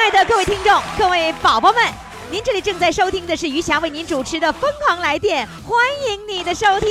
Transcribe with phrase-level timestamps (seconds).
[0.00, 1.82] 爱的各位听众、各位宝宝们，
[2.30, 6.88] 您这里正在收听的是余霞为您主持的《疯狂来电》，欢迎你的收听。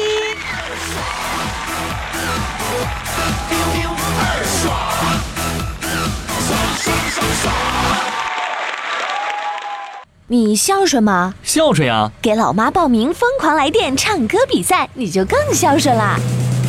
[10.27, 11.33] 你孝顺吗？
[11.43, 12.11] 孝顺呀！
[12.21, 16.15] 给老妈报名《疯狂来电》唱歌比赛，你就更孝顺啦！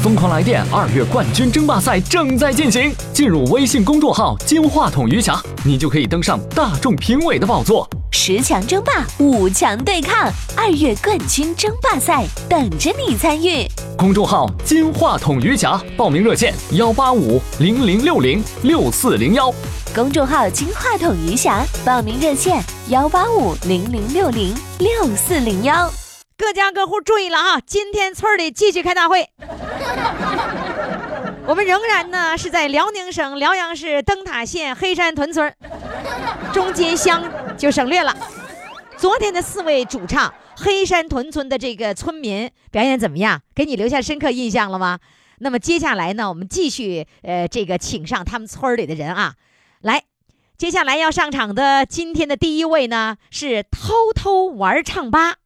[0.02, 7.86] 疯狂来电二月冠军争霸赛正在进行，进入微信公众号“金话筒余霞”，你就可以登上大众评委的宝座。
[8.10, 13.68] 十强争霸，五强对抗，二月冠军争霸赛等着你参与。
[13.98, 19.52] 公众号“金话筒余霞”，报名热线：幺八五零零六零六四零幺。
[19.95, 25.92] 公众号“金话筒余霞”，报名热线：幺八五零零六零六四零幺。
[26.38, 29.29] 各家各户注意了啊，今天村里继续开大会。
[31.46, 35.52] 我们仍然呢是在辽宁省辽阳市灯塔县黑山屯村，
[36.52, 37.23] 中间乡
[37.59, 38.16] 就省略了。
[38.97, 43.41] 昨天的四位主唱黑山屯村的这个村民表演怎么样？
[43.55, 44.99] 给你留下深刻印象了吗？
[45.38, 49.35] 那么接下来呢，我们继续呃这个请上他们村里的人啊，
[49.80, 50.02] 来，
[50.59, 55.37] 接下来要上场的今天的第一位呢是偷偷玩唱吧。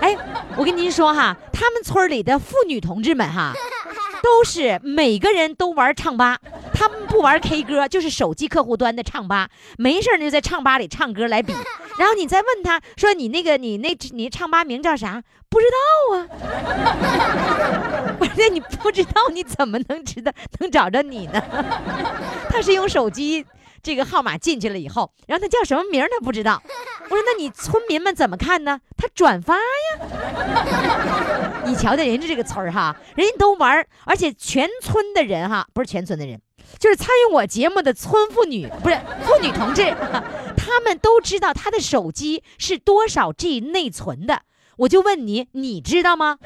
[0.00, 0.14] 哎，
[0.56, 3.54] 我跟您说哈，他们村里的妇女同志们哈，
[4.22, 6.38] 都是每个人都玩唱吧，
[6.72, 11.52] 他们不玩 K 歌，就是手机客户端的唱吧，没事就在唱吧里唱歌来比。
[11.98, 15.22] 然后你再问他说你那个你那你唱吧名叫啥？
[15.48, 16.26] 不知道啊。
[18.20, 21.42] 我说你不知道你怎么能知道能找着你呢？
[22.48, 23.44] 他是用手机。
[23.82, 26.62] 这个号码进去了以后，然后他叫什么名他不知道。
[27.04, 28.80] 我说那你村民们怎么看呢？
[28.96, 29.62] 他转发呀。
[31.66, 36.40] 你瞧瞧人家这个村儿哈，人家都玩，而且全村的人哈，不是全村的人，
[36.78, 39.94] 就是参与我节目的村妇女，不是妇女同志，
[40.56, 44.42] 他们都知道他的手机是多少 G 内存的。
[44.80, 46.38] 我就问你，你知道吗？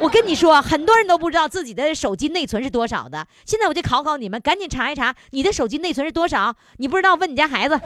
[0.00, 3.26] 我跟你说，很多人都不知道自己的手机内存是多少的。
[3.46, 6.54] 现在我就考考你们，赶紧查一查你的手机内存是多少。
[6.76, 7.80] 你不知道，问你家孩子。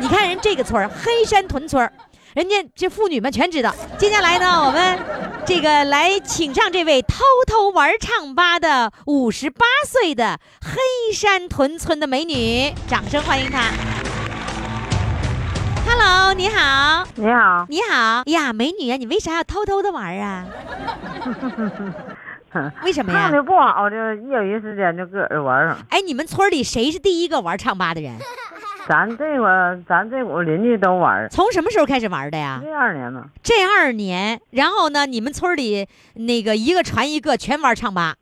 [0.00, 1.88] 你看人这个村黑山屯村
[2.34, 3.72] 人家这妇女们全知道。
[3.96, 4.98] 接下来呢，我们
[5.46, 13.70] 这个来请上这位偷偷玩唱吧的五十八岁的黑山屯村的美女，掌声欢迎她。
[15.96, 20.44] Hello，你好，你好，你好呀，美女呀，你为啥要偷偷的玩啊？
[22.82, 23.20] 为什么呀？
[23.20, 25.76] 唱的不好就业余时间就搁这玩儿。
[25.90, 28.12] 哎，你们村里谁是第一个玩唱吧的人？
[28.88, 31.28] 咱这个，咱这我邻居都玩。
[31.30, 32.58] 从什么时候开始玩的呀？
[32.60, 33.24] 这二年呢。
[33.40, 35.06] 这二年，然后呢？
[35.06, 38.16] 你们村里那个一个传一个，全玩唱吧。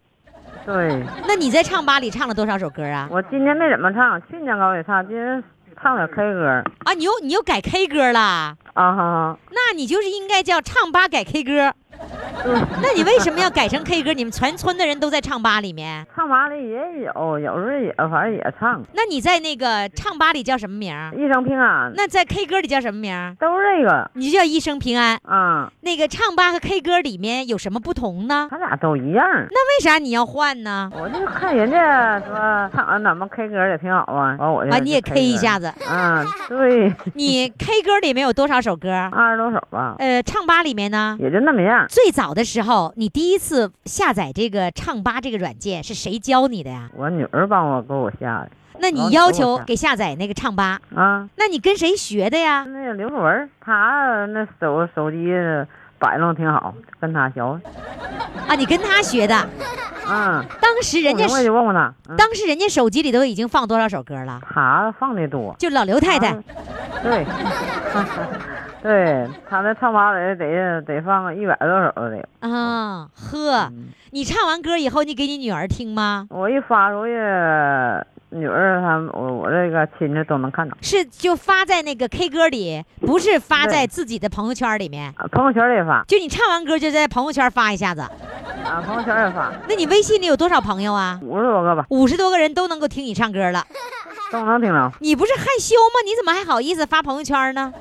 [0.66, 1.02] 对。
[1.26, 3.08] 那你在唱吧里唱了多少首歌啊？
[3.10, 5.42] 我今年没怎么唱，去年高也唱，今年。
[5.82, 6.94] 唱点 K 歌啊！
[6.94, 9.38] 你又你又改 K 歌了啊哈！
[9.50, 11.74] 那你就是应该叫唱吧改 K 歌。
[12.82, 14.12] 那你为什么要改成 K 歌？
[14.12, 16.04] 你们全村的人都在唱吧里面？
[16.14, 18.82] 唱吧里也有，有时候也反正也唱。
[18.94, 20.92] 那你在那个唱吧里叫什么名？
[21.16, 21.92] 一生平安。
[21.94, 23.36] 那在 K 歌里叫什么名？
[23.38, 24.10] 都是这个。
[24.14, 25.16] 你就叫一生平安。
[25.24, 25.70] 啊。
[25.82, 28.48] 那个唱吧和 K 歌里面有什么不同呢？
[28.50, 29.24] 他俩都一样。
[29.24, 30.90] 那为啥你要换呢？
[31.00, 32.34] 我就看人家说
[32.74, 34.72] 唱咱们 K 歌也挺好啊，完我就。
[34.72, 35.66] 啊，你也 K 一下子。
[35.88, 36.92] 啊，对。
[37.14, 38.90] 你 K 歌里面有多少首歌？
[39.12, 39.94] 二十多首吧。
[40.00, 41.16] 呃，唱吧里面呢？
[41.20, 41.86] 也就那么样。
[41.92, 42.32] 最早。
[42.32, 46.88] 的时候，你第一次下载这个唱吧这个软件是谁教你的呀？
[46.96, 48.50] 我女儿帮我给我下的。
[48.78, 51.28] 那你要求给下载那个唱吧啊？
[51.36, 52.64] 那你跟谁学的呀？
[52.66, 55.26] 那个刘福文，他那手手机
[55.98, 57.42] 摆弄挺好，跟他学。
[58.48, 59.36] 啊，你跟他学的？
[60.08, 60.42] 嗯。
[60.62, 64.40] 当时人家我就问问他，当时人家手机里都已经放多少首歌了？
[64.54, 65.54] 他放的多。
[65.58, 66.32] 就老刘太太。
[67.02, 67.26] 对。
[68.82, 73.08] 对，他那唱吧得得得放个一百多首得有啊！
[73.14, 73.70] 呵，
[74.10, 76.26] 你唱完歌以后，你给你女儿听吗？
[76.30, 77.12] 我一发出去，
[78.34, 85.12] 女儿他们我我这个亲戚都能看到，是就发在那个 K 歌里，不是发在自己的朋友圈里面。
[85.16, 88.00] 啊朋友圈里发，就你唱完歌就在朋友圈发一下子。
[88.00, 91.20] 啊朋友圈也发，那你微信里有多少朋友啊？
[91.22, 93.66] 五十多个吧，五十多个人都能够听你唱歌了，
[94.30, 94.90] 都能听到。
[95.00, 96.00] 你不是害羞吗？
[96.06, 97.72] 你怎么还好意思发朋友圈呢？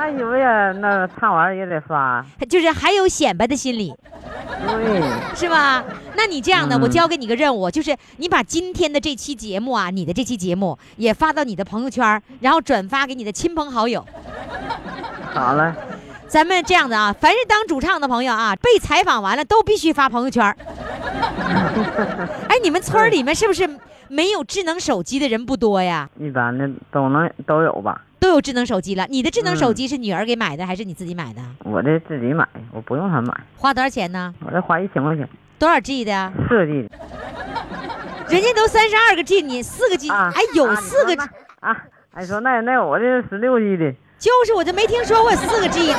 [0.00, 3.94] 还有呀，那唱完也得发，就是还有显摆的心理，
[4.66, 5.02] 对，
[5.36, 5.84] 是吧？
[6.16, 14.02] 那你这样的，嗯我交给你个任务，就是你把今天的这期节目啊，你的这期节目也发到你的朋友圈，然后转发给你的亲朋好友。
[15.34, 15.76] 好了，
[16.26, 20.42] 咱们这样的啊，凡是当主唱的朋友啊，被采访完了都必须发朋友圈。
[22.48, 23.68] 哎，你们村儿里面是不是
[24.08, 26.08] 没有智能手机的人不多呀？
[26.18, 28.00] 一般的都能都有吧。
[28.20, 29.06] 都有智能手机了。
[29.08, 31.40] 你的智能手嗯机是女儿给买的，还是你自己买的？
[31.64, 34.32] 我这自己买，我不用他买，花多少钱呢？
[34.44, 35.28] 我这花一千块钱，
[35.58, 36.32] 多少 G 的呀？
[36.48, 36.98] 四 G 的
[38.28, 40.30] 人家都三十二个 G，你四个 G，啊。
[40.32, 41.16] 还有啊四个
[41.60, 41.76] 啊，
[42.12, 45.98] 哎说那那我这是十六 G 的，就是我就没听说过四个 G 的。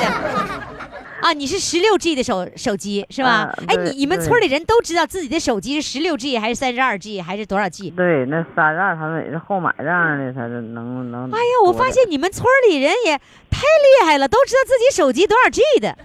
[1.22, 3.54] 啊，你是十六 G 的手手机是吧啊？
[3.68, 7.90] 哎，对你你们村里人都知道自己的手机是十六 G 还是三十二 G 还是多少 G？
[7.90, 11.30] 对，那三十二他们也是后买这样的，才是能能。
[11.30, 13.16] 哎呀，我发现你们村里人也
[13.50, 15.96] 太厉害了，都知道自己手机多少 G 的。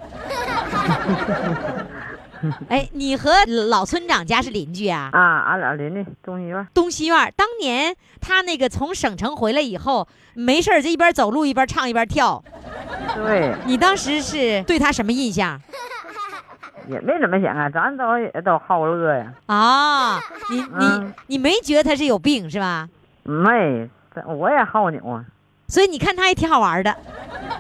[2.69, 3.31] 哎，你和
[3.69, 5.09] 老村长家是邻居啊？
[5.13, 12.43] 啊，俺俩邻居东西院，东西院，当年他那个从省城回来以后，没事儿就一边走路一边唱一边跳。
[13.15, 15.59] 对，你当时是对他什么印象
[16.89, 20.19] 也没怎么想啊，咱都也都好乐呀，啊？
[20.49, 22.87] 你你嗯你没觉得他是有病是吧？
[23.23, 23.89] 没，
[24.25, 25.25] 我也好扭啊，
[25.67, 26.95] 所以你看他也挺好玩的。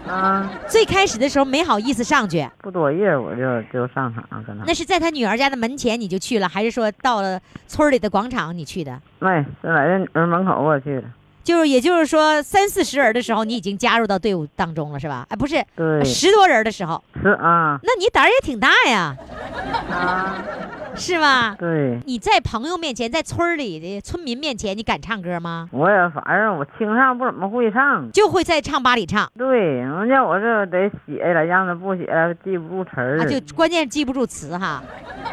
[0.07, 8.97] 啊，最开始的时候没好意思上去，不多月我就就上场了，可能，那是在他女儿家的门前你就去了，还是说到了村里的广场你去的？
[9.19, 11.03] 没，是来这女儿门口我去的，
[11.47, 15.25] 就是也就是说三四十人的时候，你已经加入到队伍当中了是吧？
[15.29, 19.15] 哎，不是，对，十多人的时候，是啊，那你胆儿也挺大呀，
[19.89, 20.43] 啊，
[20.93, 21.55] 是吧？
[21.57, 25.69] 对，你在朋友面前，在村里的村民面前，你敢唱歌吗？
[25.71, 34.83] 我也反正我清唱不怎么会唱，就会在唱吧里唱对，人家我这得写了，让他不写了记不住词儿啊，就关键记不住词哈。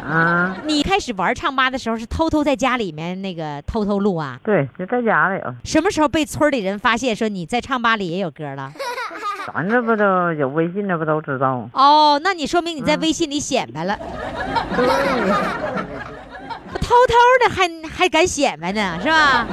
[0.01, 4.39] 啊，你开始玩唱吧的时候是偷偷在家里面那个偷偷录啊？
[4.43, 8.71] 对，就在家里有，什么时候被村里人发现说你在唱吧里也有歌了？
[9.53, 11.69] 咱这不都有微信，这不都知道吗？
[11.73, 13.95] 哦，那你说明你在嗯微信里显摆了，
[14.75, 14.85] 对，
[16.81, 17.13] 偷偷
[17.43, 19.45] 的还还敢显摆呢，是吧？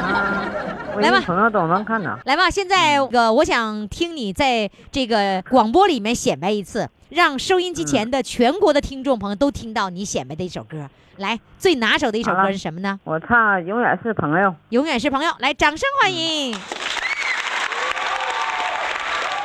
[0.98, 2.18] 来吧信朋友都能看到。
[2.24, 10.88] 来吧，现在个，我想听你在这个广播里面显摆一次，让收音机前的全国的听众朋友都听到你显摆的一首歌。
[11.18, 12.98] 来，最拿手的一首歌是什么呢？
[13.04, 14.48] 我唱《永远是朋友》。
[14.70, 15.30] 永远是朋友。
[15.38, 16.54] 来，掌声欢迎！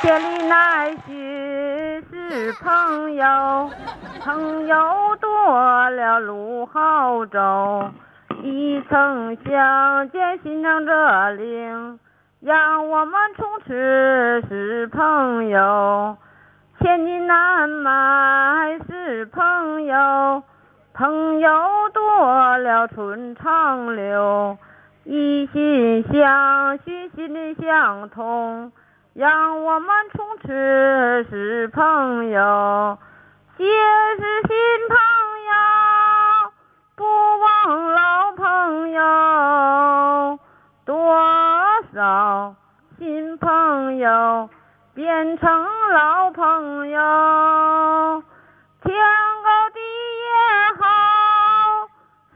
[0.00, 3.70] 千里乃须是朋友，
[4.24, 4.76] 朋友
[5.20, 7.90] 多了路好走。
[8.42, 11.98] 一曾相见心诚则灵，
[12.40, 13.74] 让我们从此
[14.48, 16.16] 是朋友。
[16.80, 20.42] 千金难买是朋友，
[20.94, 21.50] 朋友
[21.92, 24.56] 多了春长留。
[25.04, 28.70] 一心相许，心灵相通。
[29.14, 30.46] 让我们从此
[31.28, 32.98] 是朋友，
[33.56, 34.56] 结识新
[34.88, 34.96] 朋
[35.48, 36.52] 友，
[36.94, 37.04] 不
[37.40, 40.38] 忘老朋友。
[40.84, 40.94] 多
[41.92, 42.54] 少
[42.98, 44.48] 新朋友
[44.94, 48.22] 变成老朋友，
[48.82, 48.94] 天
[49.42, 49.80] 高地
[50.24, 50.30] 也
[50.78, 50.84] 好，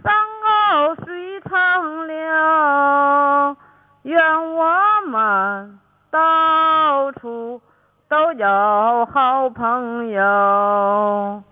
[0.03, 0.13] 山
[0.43, 3.57] 高水长流。
[4.05, 4.65] 愿我
[5.07, 5.79] 们。
[6.11, 7.63] 到处
[8.09, 11.43] 都有好朋友，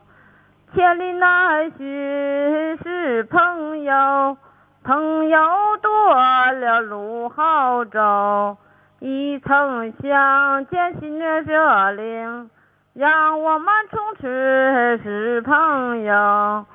[0.75, 4.37] 千里难寻是朋友，
[4.85, 5.39] 朋友
[5.81, 8.59] 多了路好走。
[9.01, 12.51] 一曾相见心热灵，
[12.93, 16.67] 让我们从此是朋友。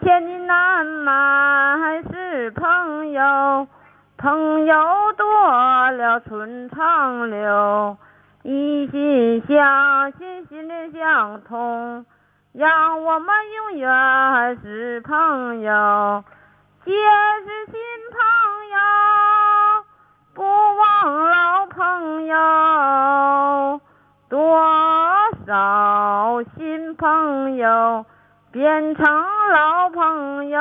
[0.00, 3.68] 千金难买是朋友。
[4.16, 4.74] 朋友
[5.18, 7.98] 多了春长留，
[8.42, 12.06] 一心相信，心灵相通，
[12.54, 13.28] 让我们
[13.72, 16.24] 永远是朋友，
[16.86, 17.74] 结识新
[18.10, 18.18] 朋
[18.72, 18.78] 友，
[20.36, 23.80] 不忘老朋友
[24.28, 24.60] 多
[25.46, 28.04] 少新朋友
[28.52, 29.06] 变成
[29.50, 30.60] 老朋友。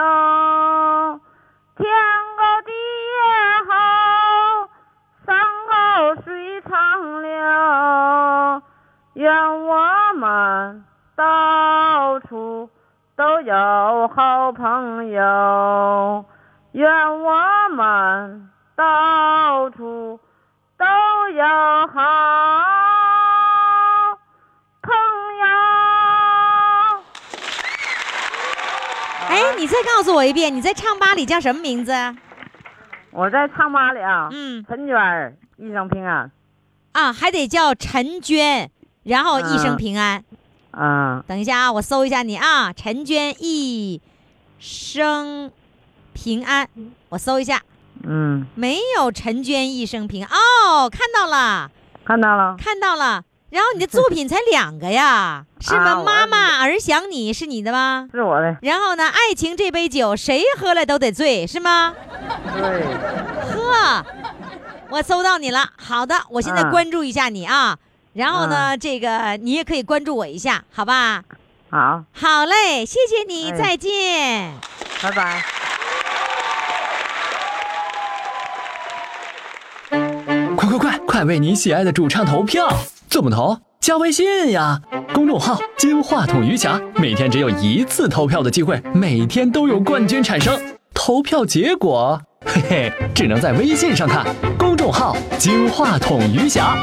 [1.76, 1.86] 天
[2.38, 2.72] 高地
[3.18, 3.26] 也
[3.66, 4.70] 厚
[5.26, 5.36] 山
[5.68, 8.62] 高水长流。
[9.16, 10.86] 愿我们
[11.18, 12.70] 到处
[13.18, 16.24] 都有好朋友。
[16.72, 16.90] 愿
[17.20, 17.34] 我
[17.76, 18.55] 们
[29.28, 31.92] 哎，你再告诉我一遍，你在唱吧里叫什么名字？
[33.12, 36.32] 我在唱吧里啊，嗯陈娟儿，一生平安。
[36.92, 38.70] 啊，还得叫陈娟，
[39.04, 40.24] 然后一生嗯平安。
[40.72, 44.02] 嗯，等一下啊，我搜一下你啊，陈娟一
[44.60, 45.52] 生
[46.14, 46.68] 平安，
[47.10, 47.62] 我搜一下，
[48.04, 51.72] 嗯，没有陈娟一生平安哦，看到了，
[52.06, 52.56] 看到了。
[52.58, 53.24] 看到了。
[53.56, 55.92] 然后你的作品才两个呀， 是吗？
[55.92, 58.06] 啊妈妈儿想你是你的吗？
[58.12, 61.94] 是我的，然后呢，爱情这杯酒，谁喝了都得醉，是吗？
[62.54, 62.84] 对，
[63.56, 64.06] 呵，
[64.90, 65.70] 我搜到你了。
[65.78, 67.78] 好的，我现在嗯关注一下你啊。
[68.12, 71.24] 然后呢，这个你也可以关注我一下，好吧？
[71.70, 74.52] 好，好嘞，谢谢你，哎再见。
[75.02, 75.46] 拜拜。
[80.58, 82.68] 快快快，快为你喜爱的主唱投票！
[83.10, 83.58] 怎么投？
[83.80, 84.82] 加微信呀，
[85.14, 90.60] 公众号“金话筒余霞”，每天只有一次投票的机会，每天都有冠军产生。
[90.94, 94.26] 投票结果，嘿嘿，只能在微信上看。
[94.58, 96.76] 公众号“金话筒余霞”。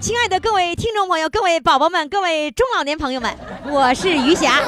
[0.00, 3.32] 亲爱的各位听众朋友、各位宝宝们、各位中老年朋友们，
[3.70, 4.60] 我是余霞。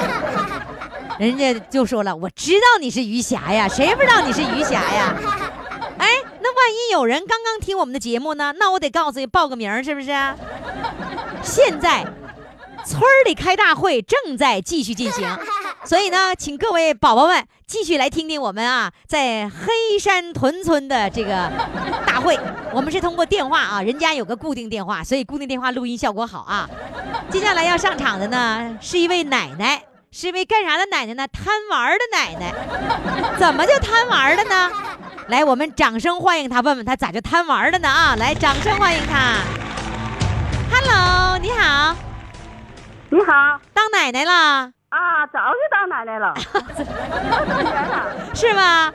[1.18, 5.16] 人家就说了，我知道你是余霞呀，谁不知道你是余霞呀？
[6.58, 8.52] 万一有人刚刚听我们的节目呢？
[8.58, 10.08] 那我得告诉你报个名儿，是不是？
[11.42, 12.04] 现在
[12.84, 15.28] 村里开大会正在继续进行，
[15.84, 21.50] 所以呢，请各位宝宝们继续来听听我们啊，在黑山屯村的这个
[22.06, 22.38] 大会。
[22.72, 26.68] 我们是通过电话啊，人家有个固定电话，所以固定电话录音效果好啊。
[27.30, 31.26] 接下来要上场的呢，是一位奶奶，是一位干啥的奶奶呢？
[31.28, 32.54] 贪玩的奶奶。
[33.38, 34.70] 怎么就贪玩儿的呢？
[35.28, 37.88] 来，我们掌声欢迎他，问问他咋就贪玩了呢？
[37.88, 39.36] 啊，来，掌声欢迎他。
[40.72, 41.94] Hello，你好，
[43.10, 44.32] 你好当奶奶了，
[44.88, 46.34] 啊，早就当奶奶了，
[48.34, 48.90] 是吗？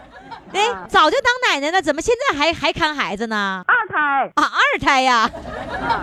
[0.54, 3.64] 哎，啊早就当奶奶了，怎么现在还还看孩子呢？
[3.68, 5.30] 二胎啊，二胎呀，
[5.88, 6.02] 啊，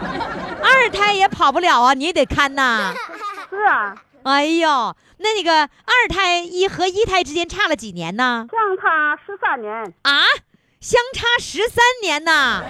[0.63, 2.95] 二胎也跑不了啊，你也得看呐。
[3.51, 8.47] 是啊，哎呦，那那个二胎一和一胎之间差了几年呢？
[8.51, 9.73] 相差十三年，
[10.03, 10.23] 啊，
[10.81, 12.63] 相差十三年呐。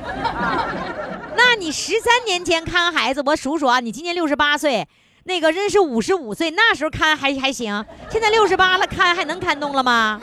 [1.36, 4.86] 那你十三年前看孩子，我数数啊，你今年六十八岁，
[5.24, 10.20] 那个认识五十五岁，那时候看还还行，现在六十八了，看还能看动了吗？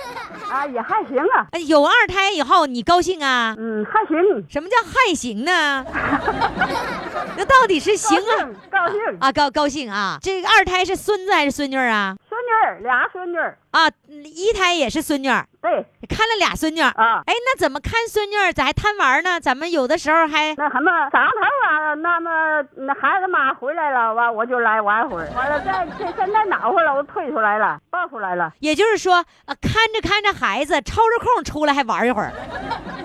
[0.50, 3.56] 啊，也还行啊，哎有二胎以后你高兴啊？
[3.58, 4.18] 嗯，还行，
[4.50, 5.86] 什么叫还行呢？
[7.38, 8.50] 那到底是行啊？
[8.72, 10.18] 高兴，啊，高高兴啊！
[10.22, 12.16] 这个二胎是孙子还是孙女啊？
[12.27, 12.39] 孙
[12.80, 13.38] 女俩孙女，
[13.72, 15.27] 啊，一胎也是孙女
[15.67, 16.81] 儿，对看了俩孙女。
[16.81, 19.39] 啊，哎，那怎么看孙女儿咋还贪玩呢？
[19.39, 22.29] 咱们有的时候还那什么上头啊，那么
[22.75, 32.31] 那孩子妈回来了，完我就来玩会儿，完了再现现在暖和了，我退出来了，抱出来了，也就是说，呃，看着看着孩子，抽着空出来还玩一会儿。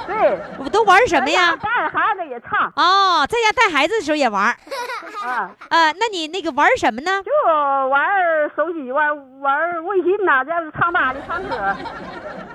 [0.06, 1.56] 对，我都玩什么呀？
[1.56, 4.56] 带着孩子也唱哦，在家带孩子的时候也玩儿。
[5.26, 5.50] 啊。
[5.70, 7.22] 呃，那你那个玩什么呢？
[7.22, 8.08] 就玩
[8.56, 11.76] 手机，玩玩微信呐、这样唱吧里唱歌，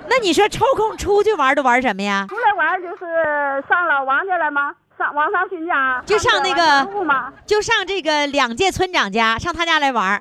[0.08, 2.26] 那你说抽空出去玩都玩什么呀？
[2.28, 4.74] 出来玩就是上老王家来吗？
[4.98, 6.86] 上王上巡家，就上那个
[7.46, 10.20] 就上这个两届村长家，上他家来玩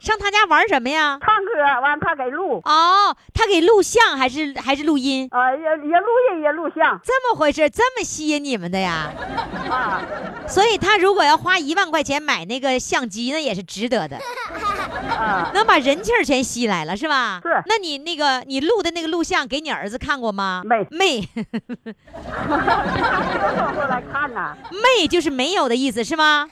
[0.00, 1.18] 上他家玩什么呀？
[1.20, 1.50] 唱歌
[1.82, 5.28] 完他给录，哦，他给录像还是还是录音？
[5.30, 9.12] 啊、也也录音也录像这么回事，这么吸引你们的呀？
[9.70, 10.00] 啊
[10.48, 14.18] 所以他如果要花一万块钱买那个相机，那也是值得的，
[15.08, 17.40] 啊，能把人气儿全吸来了，是吧？
[17.44, 20.62] 是那你那个你录的那个录像给你儿子看过吗？
[20.64, 21.28] 没没，
[21.84, 22.64] 他
[23.54, 26.48] 就过来看呐，没就是没有的意思是吗？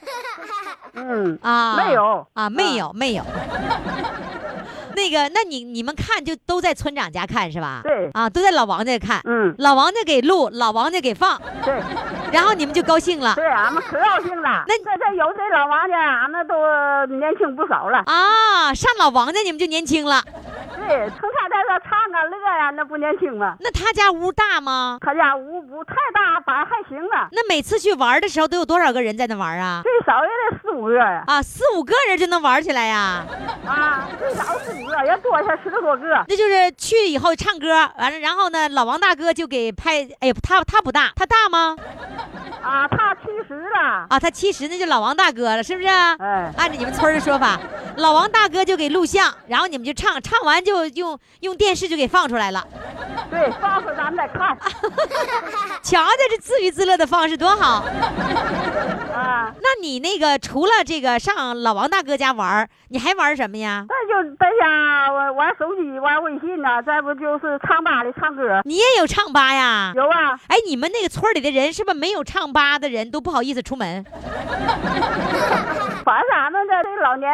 [0.94, 3.24] 嗯，啊，没有啊，没有没有。
[4.96, 7.82] 那个，那你你们看就都在村长家看是吧？
[7.84, 9.20] 对啊，都在老王家看。
[9.24, 11.80] 嗯，老王家给录，老王家给放，对
[12.32, 14.64] 然后你们就高兴了对，俺们可高兴了。
[14.66, 16.54] 那这这有这老王家，俺们都
[17.16, 17.98] 年轻不少了。
[18.06, 18.74] 啊！
[18.74, 20.20] 上老王家你们就年轻了。
[20.78, 23.56] 对，成天在这唱啊乐呀，那不年轻吗？
[23.60, 24.98] 那他家屋大吗？
[25.00, 29.82] 他家屋不太大，反正还行啊，那每次去玩的时候都有多少个人在那玩啊？
[29.82, 31.24] 最少也得四五个呀。
[31.26, 33.24] 啊，四五个人就能玩起来呀？
[33.66, 36.24] 啊，最少四五个，要多些十多个。
[36.28, 37.68] 那就是去以后唱歌，
[37.98, 41.76] 完了，然后呢，老王大哥就给拍，哎呀，他他不大，他大吗？
[42.62, 45.88] 啊，他七十了，啊，啊，他七十那就老王大哥了，是不是？
[45.88, 47.58] 按哎，照你们村的说法，
[47.96, 52.66] 老王大哥就给录像，然后你们就唱，唱完就用用电视就给放出来了。
[53.30, 54.56] 对，放出来咱们再看
[55.82, 57.84] 瞧瞧这自娱自乐的方式多好！
[59.14, 59.52] 啊。
[59.60, 63.84] 那你那个除了这个上老王大哥家玩，你还玩什么呀？
[63.88, 68.60] 那就在家玩玩手机、玩微信呐、再不就是唱吧里唱歌。
[68.64, 69.92] 你也有唱吧呀？
[69.94, 74.04] 有啊，哎，你们那个村里的人是不是没有唱吧的人都不好意思出门？
[76.04, 77.28] 反正咱们的这老年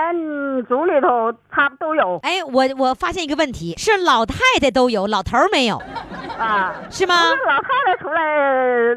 [0.67, 5.81] 组里头，他都有哎，我我发现一个问题，是老太太都有，老头儿没有，
[6.39, 6.75] 啊。
[6.91, 7.23] 是吗？
[7.31, 8.21] 不是老太太出来，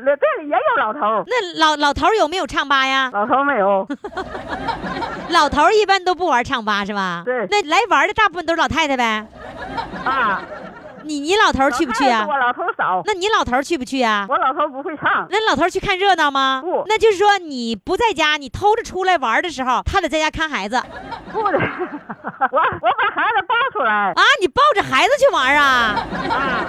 [0.03, 3.11] 这里也有老头儿，那老老头儿有没有唱吧呀？
[3.13, 3.87] 老头没有。
[5.29, 7.21] 老头一般都不玩唱吧是吧？
[7.23, 9.27] 对那来玩的大部分都是老太太呗。
[10.03, 10.41] 啊，
[11.07, 12.25] 你你老头去不去啊？
[12.27, 14.25] 我老头少，那你老头去不去啊？
[14.29, 15.25] 我老头不会唱。
[15.29, 16.61] 那老头去看热闹吗？
[16.63, 20.81] 不那就是说你不在家，你偷着出来玩的时候，他得在家看孩子
[21.31, 21.57] 不的，
[22.51, 24.21] 我我把孩子抱出来啊！
[24.41, 25.95] 你抱着孩子去玩啊？
[26.29, 26.65] 啊，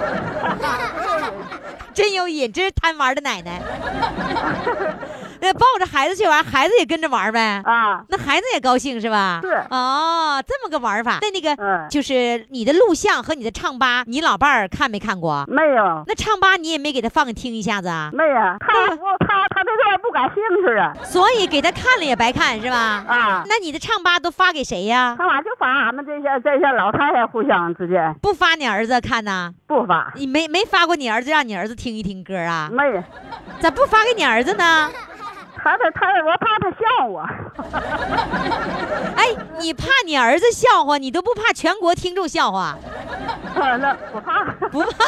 [1.93, 3.61] 真有瘾，真是贪玩的奶奶。
[5.41, 7.61] 那抱着孩子去玩，孩子也跟着玩呗。
[7.65, 9.39] 啊，那孩子也高兴是吧？
[9.41, 11.19] 是哦，这么个玩法。
[11.21, 15.45] 那那个、嗯就是你的录像和你的唱吧，你老伴儿看没看过？
[15.47, 18.09] 没有，那唱吧你也没给他放听一下子啊？
[18.13, 23.03] 没有，他不，他他对这不感兴趣啊所以给他看了也白看是吧？
[23.07, 23.43] 啊。
[23.47, 25.15] 那你的唱吧都发给谁呀？
[25.17, 29.53] 他妈就发俺们这些这些老太太互相之间不发你儿子看呐？
[29.67, 32.69] 不发，你没没发过你儿子，让你儿子听一听歌啊？
[32.71, 33.03] 没有，
[33.59, 34.91] 咋不发给你儿子呢？
[35.63, 37.21] 他他他，我怕他笑我。
[39.15, 42.77] 哎，你怕你儿子笑话，你都不怕全国听众笑话？
[43.55, 45.05] 啊，那不怕，不怕，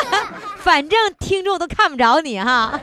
[0.58, 2.79] 反正听众都看不着你哈。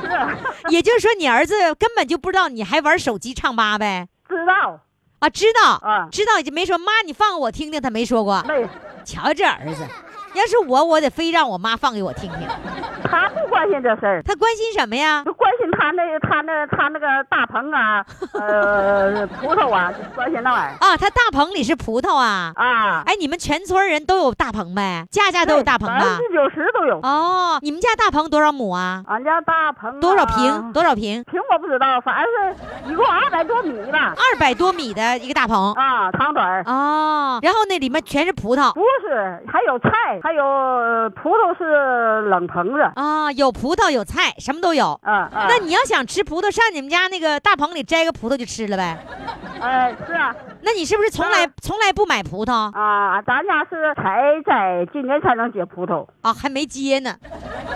[0.00, 4.08] 是也就是说，你儿子根本就不知道你还玩手机唱吧呗？
[4.28, 4.80] 知道
[5.20, 8.42] 啊，知道，啊知道就没说妈，你放我听听，他没说过。
[8.48, 8.68] 没，
[9.04, 9.86] 瞧这儿子，
[10.34, 12.48] 要是我，我得非让我妈放给我听听。
[13.04, 14.22] 他不关心这事儿。
[14.22, 15.22] 他关心什么呀？
[15.24, 22.52] 就关心他那他那他那个大棚啊，呃， 葡萄啊，就关心那玩意儿啊，他大棚里是葡萄啊。
[22.56, 23.02] 啊。
[23.04, 25.04] 哎，你们全村人都有大棚呗？
[25.10, 26.16] 家家都有大棚百分吧？
[26.16, 26.98] 之九十都有。
[27.02, 29.02] 哦，你们家大棚多少亩啊？
[29.06, 30.72] 俺家大棚啊多少平？
[30.72, 31.22] 多少平？
[31.24, 34.14] 平我不知道，反正是一共二百多米吧。
[34.16, 35.72] 二百多米的一个大棚。
[35.74, 42.80] 啊，长短儿哦，然后那里面全是葡萄不是，还有菜，还有呃葡萄是冷棚子。
[42.94, 44.98] 啊，有葡萄有菜，什么都有。
[45.02, 45.46] 啊啊。
[45.48, 48.98] 那你要想吃葡萄，上你们家那个大棚里摘个葡萄就吃了呗。
[49.60, 56.06] 哎是啊那你是不是从来啊从来不买葡萄啊，咱家是才在，今年才能结葡萄。
[56.20, 56.32] 啊？
[56.32, 57.16] 还没结呢，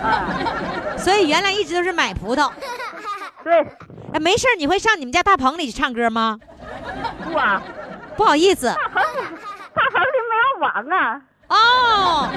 [0.01, 0.27] 啊，
[0.97, 2.49] 所以原来一直都是买葡萄。
[3.43, 3.59] 对，
[4.13, 6.37] 哎，没事儿，你会上你们家大棚里去唱歌吗？
[7.23, 7.61] 不啊，
[8.15, 9.19] 不好意思大棚里
[9.73, 11.21] 大棚里没有网啊。
[11.49, 12.29] 哦，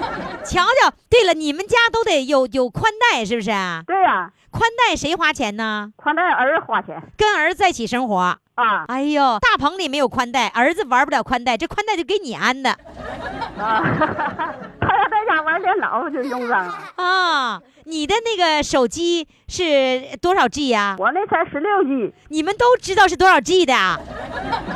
[0.44, 3.83] 瞧瞧，对了，你们家都得有有宽带是不是啊？
[3.87, 5.92] 对呀、宽带谁花钱呢？
[5.96, 8.37] 宽带儿子花钱跟儿子在一起生活。
[8.55, 12.70] 啊哎呦，大棚里没有宽带，儿子玩不了宽带，这宽带就给你安的
[13.59, 13.81] 啊！
[14.81, 16.79] 他要在家玩电脑就用上了。
[16.96, 17.61] 啊。
[17.85, 23.99] 你的那个手机是多少 G 呀、我那才十六 G 你们都知道是多少 G 的啊？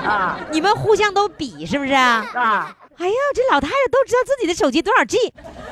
[0.05, 2.27] 啊你们互相都比是不是啊？
[2.35, 2.77] 啊！
[2.99, 5.19] 哎呀，这老太太都知道自己的手机多少 G。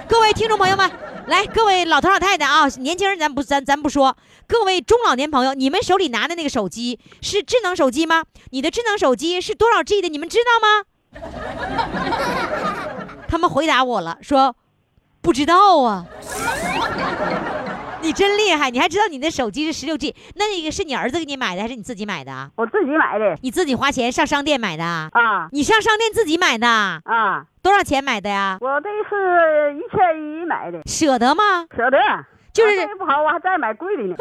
[0.09, 0.91] 各位听众朋友们，
[1.27, 8.25] 来，各位老头老太太啊，年轻人咱不咱咱不说，各位中老年朋友，你们手里拿的那个手机是智能手机吗？
[8.51, 10.09] 你的智能手机是多少 G 的？
[10.09, 10.85] 你们知道吗？
[13.29, 14.57] 他们回答我了，说
[15.21, 16.07] 不知道啊。
[18.03, 20.15] 你真厉害，你还知道你的手机是十六 G？
[20.35, 22.51] 那那个是你儿子给你买的，还是你自己买的啊？
[22.57, 25.09] 我自己买的你自己花钱上商店买的啊？
[25.13, 26.67] 啊你上商店自己买的？
[26.67, 27.45] 啊！
[27.63, 28.59] 多少钱买的呀？
[28.61, 31.65] 我这是一千一买的，舍得吗？
[31.77, 31.99] 舍得。
[32.53, 34.15] 就是不好，我还再买贵的呢，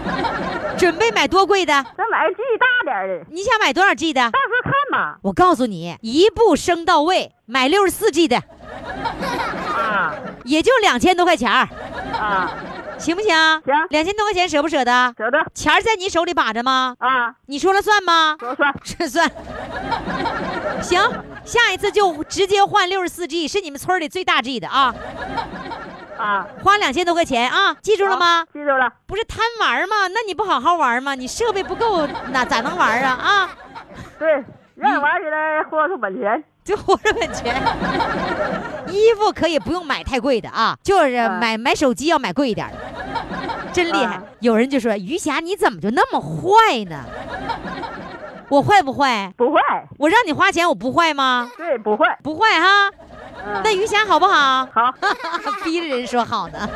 [0.78, 1.72] 准备买多贵的？
[1.94, 4.30] 再买 G 大点的，你想买多少 G 的？
[4.30, 5.18] 到时候看吧。
[5.20, 8.38] 我告诉你，一步升到位，买六十四 G 的，
[9.76, 11.68] 啊也就两千多块钱儿，
[12.18, 12.50] 啊，
[13.00, 13.34] 行不行？
[13.34, 15.14] 行两千多块钱舍不舍得？
[15.16, 16.94] 舍得钱儿在你手里把着吗？
[16.98, 18.36] 啊，你说了算吗？
[18.38, 19.30] 说了算 这算。
[20.82, 21.00] 行，
[21.44, 24.94] 下一次就直接换六十四 G，是你们村里最大 G 的啊，
[26.18, 28.44] 啊，花两千多块钱啊，记住了吗？
[28.52, 28.92] 记住了。
[29.06, 30.08] 不是贪玩吗？
[30.08, 31.14] 那你不好好玩吗？
[31.14, 33.10] 你设备不够，那咋能玩啊？
[33.12, 33.50] 啊！
[34.18, 34.44] 对，
[34.76, 36.44] 愿玩起来豁出本钱。
[36.70, 37.54] 就活着本钱。
[38.86, 42.76] 衣服可以不用买太贵的啊， 就是嗯买买手机要买贵一点的。
[43.72, 44.22] 真厉害啊。
[44.40, 47.04] 有人就说于霞你怎么就那么坏呢？
[48.48, 49.32] 我坏不坏？
[49.36, 49.60] 不坏，
[49.98, 51.50] 我让你花钱我不坏吗？
[51.56, 52.18] 对，不坏。
[52.22, 52.90] 不坏哈。
[53.46, 54.66] 嗯那于霞好不好？
[54.72, 54.92] 好，
[55.64, 56.58] 逼着人说好呢。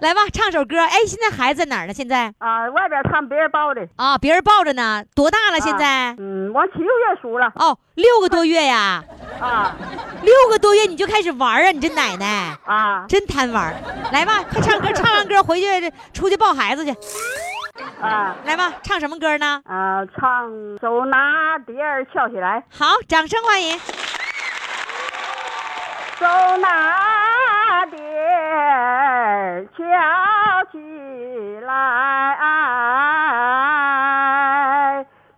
[0.00, 0.78] 来吧，唱首歌。
[0.80, 1.92] 哎，现在孩子在哪儿呢？
[1.92, 3.86] 现在啊，外边看别人抱的。
[3.96, 5.60] 啊，别人抱着呢，多大了？
[5.60, 6.14] 现在？
[6.18, 7.52] 嗯，我七个月熟了。
[7.56, 9.04] 哦，六个多月呀，
[9.40, 9.74] 啊
[10.22, 11.70] 六个多月你就开始玩啊？
[11.70, 13.74] 你这奶奶啊真贪玩。
[14.12, 16.96] 来吧，快唱歌，唱完歌回去出去抱孩子去。
[18.00, 19.60] 啊来吧，唱什么歌呢？
[19.66, 20.00] 啊！
[20.16, 20.48] 唱
[20.80, 23.78] 手拿碟儿翘起来，好，掌声欢迎。
[26.20, 26.26] 手
[26.58, 29.82] 拿碟儿翘
[30.70, 30.78] 起
[31.64, 31.72] 来，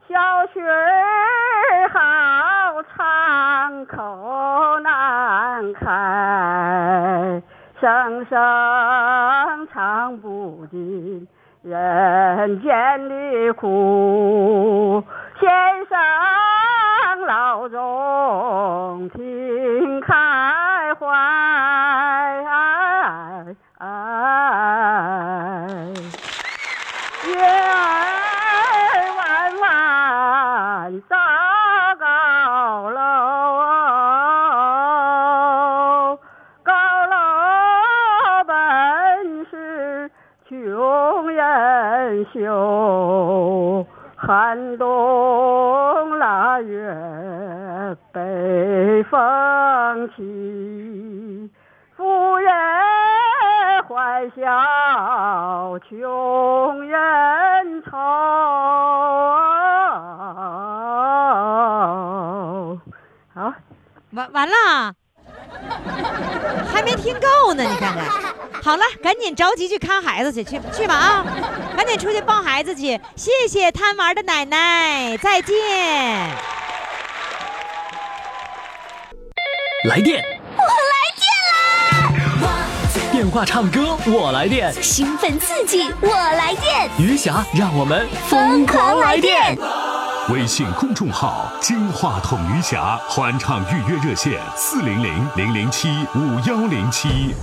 [0.09, 0.19] 小
[0.53, 7.41] 曲儿好唱，口难开，
[7.81, 8.37] 声声
[9.73, 11.29] 唱不尽
[11.63, 15.05] 人间的苦。
[15.39, 15.49] 先
[15.89, 15.97] 生
[17.25, 20.13] 老中听开
[44.53, 46.95] 寒冬腊月
[48.13, 51.51] 北风起，
[51.97, 52.53] 富人
[53.89, 57.97] 欢笑穷人愁。
[63.33, 63.55] 好，
[64.11, 64.93] 完完了，
[66.71, 68.05] 还没听够呢，你看看。
[68.63, 71.25] 好了，赶紧着急去看孩子去，去去吧啊！
[71.77, 73.01] 赶紧出去抱孩子去。
[73.17, 75.55] 谢谢贪玩的奶奶，再见。
[79.89, 80.23] 来电，
[80.57, 82.53] 我来电啦！
[83.11, 84.73] 电话唱歌，我来电。
[84.81, 89.59] 兴奋刺激，我来电，余霞，让我们疯狂来电！
[90.29, 97.35] 微信公众号“金话筒余霞”欢唱预约热线：四零零零零七五幺零七。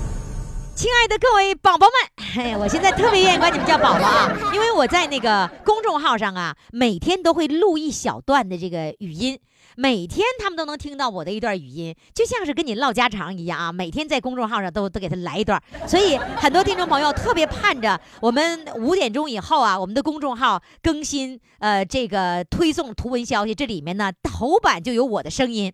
[0.80, 1.94] 亲爱的各位宝宝们，
[2.34, 9.38] 嘿，我现在特别愿意管你们叫宝宝啊，因为我在那个公众号上啊，每天都会录一小段的这个语音。
[9.82, 13.72] 每天他们都能听到我的一段语音，就像是跟你唠家常一样啊！
[13.72, 25.72] 每天在公众号上都都给他来一段，所以很多听众朋友特别盼着我们五点钟以后啊，我们的公众号更新呃这个推送图文消息，这里面呢头版就有我的声音，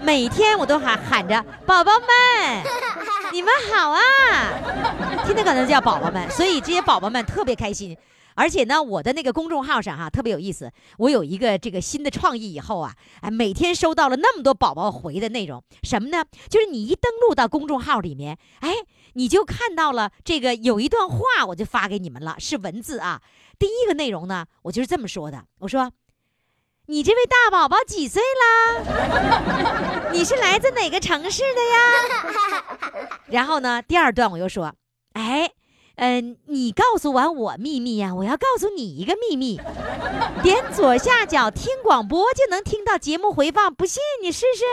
[0.00, 2.64] 每天我都喊喊着宝宝们，
[3.34, 4.00] 你们好啊！
[5.26, 7.94] 天天可能叫宝宝们，所以这些宝宝们特别开心。
[8.36, 16.24] 而且呢，我的那个公众号上哈、特别有意思，我有一个这个新的创意以后啊，哎，每天收到了那么多宝宝回的内容，什么呢？
[16.48, 18.72] 就是你一登录到公众号里面，哎，
[19.14, 21.18] 你就看到了这个有一段话，
[21.48, 23.20] 我就发给你们了，是文字啊。
[23.58, 25.90] 第一个内容呢，我就是这么说的，我说。
[26.88, 30.08] 你这位大宝宝几岁啦？
[30.12, 33.10] 你是来自哪个城市的呀？
[33.26, 34.72] 然后呢，第二段我又说，
[35.96, 39.58] 嗯、你告诉完我秘密呀、我要告诉你一个秘密，
[40.42, 44.64] 点左下角听广播就能听到节目回放，不信你试试。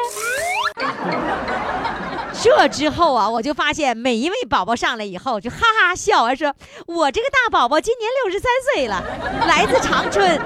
[2.42, 6.54] 这之后啊，我就发现每一位宝宝上来以后就哈哈笑啊，说
[6.88, 9.02] 我这个大宝宝今年六十三岁了，
[9.48, 10.38] 来自长春，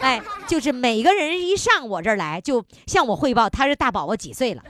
[0.00, 4.62] 哎，就是每个人一上我这儿来，就向我汇报他是大宝宝几岁了，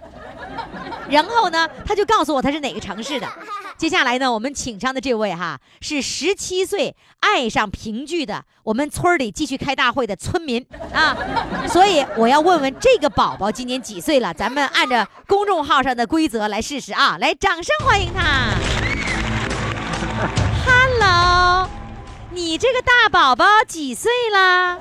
[1.09, 3.27] 然后呢，他就告诉我他是哪个城市的。
[3.76, 11.16] 接下来呢，我们请上的这位哈是十七岁爱上评剧的，我们村儿里继续开大会的村民啊，
[11.68, 14.32] 所以我要问问这个宝宝今年几岁了？
[14.32, 17.18] 咱们按照公众号上的规则来试试啊！
[17.18, 18.54] 来，掌声欢迎他。
[20.64, 21.68] Hello，
[22.30, 24.78] 你这个大宝宝几岁啦？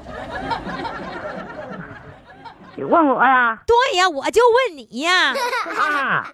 [2.75, 3.59] 你问我呀？
[3.65, 5.33] 对呀，我就问你呀，
[5.77, 6.31] 啊，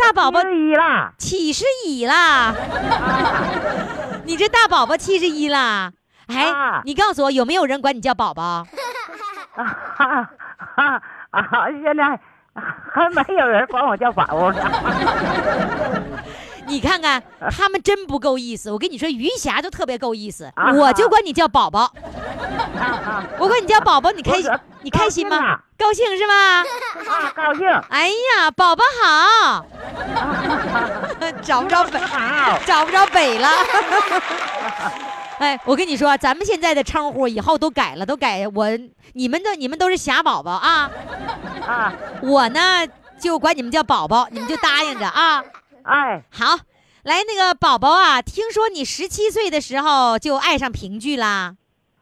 [0.00, 1.12] 大宝宝七十一啦。
[1.18, 2.54] 七十一啦，
[4.24, 5.92] 你这大宝宝七十一啦。
[6.28, 8.66] 哎啊，你告诉我有没有人管你叫宝宝？
[9.56, 9.64] 啊
[9.96, 10.28] 哈
[10.76, 11.66] 哈啊！
[11.84, 12.18] 现在
[12.54, 14.58] 还没有人管我叫宝宝呢。
[16.66, 18.70] 你看看，他们真不够意思。
[18.70, 21.92] 我跟你说，于霞就特别够意思，啊我就管你叫宝宝。
[22.78, 24.50] 啊我管你叫宝宝，你开心？
[24.82, 26.14] 你开心吗高兴啊？
[26.16, 26.64] 高兴是吧？
[27.10, 27.66] 啊，高兴。
[27.88, 29.66] 哎呀，宝宝好，
[31.42, 31.98] 找不着北，
[32.64, 33.48] 找不着北了。
[35.40, 38.68] 哎，我跟你说，咱们现在的称呼以后都改了，都改我
[39.14, 40.90] 你们的你们都是霞宝宝啊，
[41.66, 41.92] 啊，
[42.22, 42.86] 我呢
[43.18, 45.42] 就管你们叫宝宝，你们就答应着啊。
[45.82, 46.58] 哎，好，
[47.04, 51.54] 来那个宝宝啊，听说你十七岁的时候就爱上评剧啦？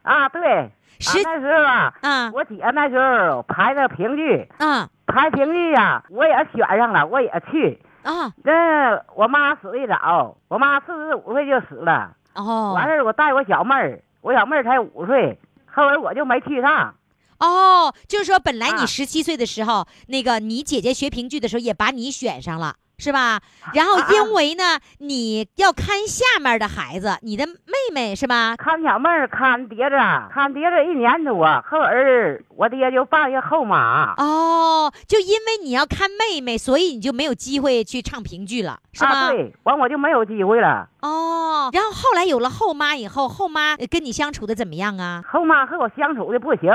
[0.03, 0.69] 啊，对，
[0.99, 7.79] 十啊那时候啊，啊我姐那时候排的评剧，啊排评剧呀，我也选上了，我也去。
[8.03, 12.15] 啊那我妈死的早，我妈四十五岁就死了。
[12.33, 16.95] 哦完事儿，我带我小妹儿，我小妹儿才五岁，后来我就没去上。
[17.39, 22.75] 哦，就是说本来你啊十七岁的时候，那个你姐姐学评剧的时候也把你选上了。
[22.99, 23.39] 是吧？
[23.73, 27.53] 然后啊因为呢，你要看下面的孩子，你的妹
[27.93, 28.55] 妹是吧？
[28.57, 29.95] 看小妹儿看碟子，
[30.31, 34.13] 看碟子一年多，后儿我爹就办一后妈。
[34.17, 39.09] 哦，就因为你要看妹妹，所以你就没有机会去唱评剧了，是吧？
[39.09, 40.87] 啊，对，完我就没有机会了。
[41.01, 45.23] 哦，然后后来有了后妈以后，后妈呃跟你相处的怎么样啊？
[45.27, 46.69] 后妈和我相处的不行，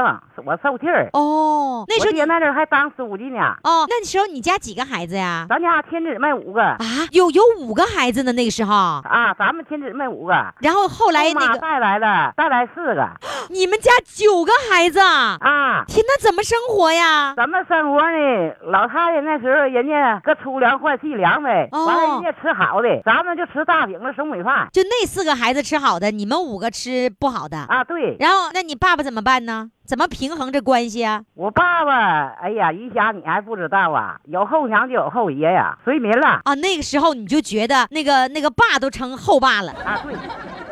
[0.45, 1.09] 我受气儿。
[1.13, 3.39] 哦，那时候你那阵儿还当书记呢。
[3.63, 5.47] 哦，那时候你家几个孩子呀？
[5.49, 8.75] 咱家亲姊妹五个啊，有有五个孩子呢，那个时候。
[8.75, 10.33] 啊，咱们亲姊妹五个。
[10.61, 13.07] 然后后来那个带来了，带来四个
[13.51, 15.37] 你们家九个孩子啊！
[15.41, 15.85] 啊。
[15.87, 17.35] 天，那怎么生活呀？
[17.37, 18.55] 怎么生活呢？
[18.71, 27.59] 老太太那时候人家搁粗粮换细粮呗，哦完了人家吃好的，咱们就吃大饼子、熟米饭就那四个孩子吃好的，你们五个吃不好的。
[27.69, 27.85] 啊。
[27.85, 29.71] 对，然后，那你爸爸怎么办呢？
[29.87, 31.21] 怎么平衡这关系啊？
[31.35, 34.17] 我爸爸，哎呀，于霞你还不知道啊？
[34.25, 40.01] 有后娘就有后爷呀，随民了啊，那个时候你就觉得那个那个爸都成后爸了，啊。
[40.03, 40.15] 对，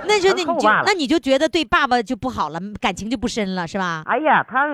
[0.08, 4.02] 那就那你就那你就觉得对爸爸就不好了，感情就不深了，是吧？
[4.06, 4.66] 哎呀，他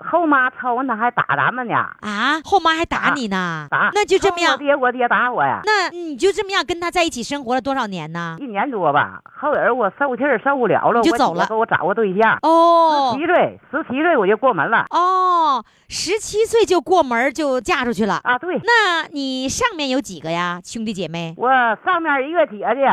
[0.00, 3.90] 后妈抽完他还打咱们呢，啊，后妈还打打你呢，打。
[3.92, 8.36] 那就这么样，我爹，我爹打我呀，那你就这么样跟他在一起生活了多少年呢？
[8.38, 9.20] 一年多吧。
[9.40, 12.38] 后人我受气儿受不了了，我就走了姐给我找个对象。
[12.42, 18.20] 哦十七岁，十七岁我就过门了哦，十七岁就过门儿就嫁出去了。
[18.22, 18.38] 啊！
[18.38, 20.60] 对，那你上面有几个呀？
[20.64, 21.34] 兄弟姐妹？
[21.36, 21.50] 我
[21.84, 22.88] 上面一个姐姐，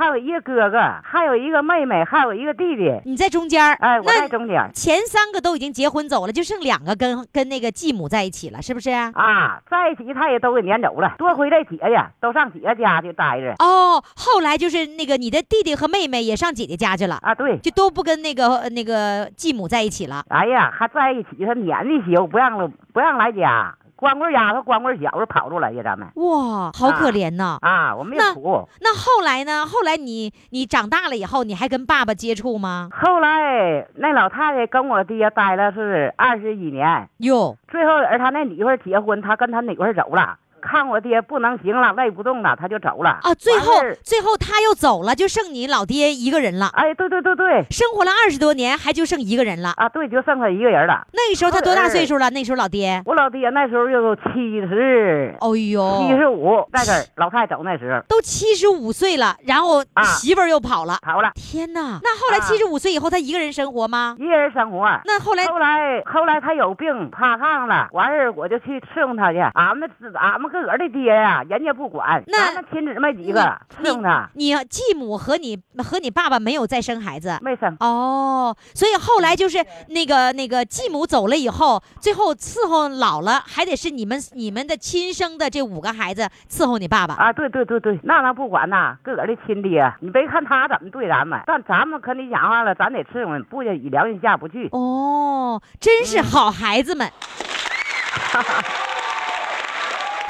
[0.00, 2.90] 还有一个哥哥，还有一个妹妹，还有一个弟弟。
[3.04, 3.74] 你在中间儿。
[3.74, 8.88] 哎，我在中间前三个都已经结婚走了，就剩两个跟跟那个继母在一起了，是不是？
[8.90, 17.34] 啊，在一起他也都给撵走了，多亏这姐姐都上姐姐家去待着哦，后来就是那个你的弟弟和妹妹也上姐姐家去了，啊。
[17.34, 20.24] 对，就都不跟那个呃那个继母在一起了。
[20.30, 23.76] 哎呀，还在一起，他撵的羞，不让了，不让来家。
[24.00, 27.58] 光棍丫头、光棍小子跑出来呀，咱们哇，好可怜呐！
[27.60, 28.32] 啊，我们也那。
[28.80, 29.66] 那后来呢？
[29.66, 32.88] 后来你你长大了以后，你还跟爸爸接触吗？
[32.90, 43.72] 后来那老太太跟我爹待了是二十几年，哟，最后而他那女儿结婚，他跟他女儿走了，看我爹不能行了，累不动了，他就走了啊，最后
[44.04, 46.70] 最后他又走了，就剩你老爹一个人了。
[46.74, 49.72] 哎，对对对对，生活了二十多年，还就剩一个人了。
[49.76, 51.06] 啊，对，就剩他一个人了。
[51.12, 52.30] 那个时候他多大岁数了？
[52.30, 60.98] 那时候老爹，我老爹那时候就七十哎呦，七十五，那阵儿老太太走那时候都七十五岁了，然后啊媳妇儿又跑了。
[61.02, 61.98] 跑了，天哪！
[62.02, 64.16] 那后来啊七十五岁以后，他一个人生活吗？
[64.18, 64.86] 一个人生活。
[65.04, 69.38] 那后来后来后来他有病趴炕了，完事儿我就去伺候他去。
[69.54, 73.40] 俺们俺们自个儿的爹呀，人家不管，那咱们亲姊妹几个
[73.78, 77.38] 你伺候他，你继母和你和你爸爸没有再生孩子。
[77.40, 77.76] 没生。
[77.80, 87.14] 哦，所以后来就是那个那个继母走了以后，最后伺候老了，还得是你们你们的亲生的这五个孩子伺候你爸爸。
[87.14, 94.68] 啊，对对对对，那咱不管呐，自个儿的亲爹，你别看他怎么对咱们，但咱们可你讲话了，咱得伺候，不就以良心下不去。
[94.72, 97.08] 哦，真是好孩子们。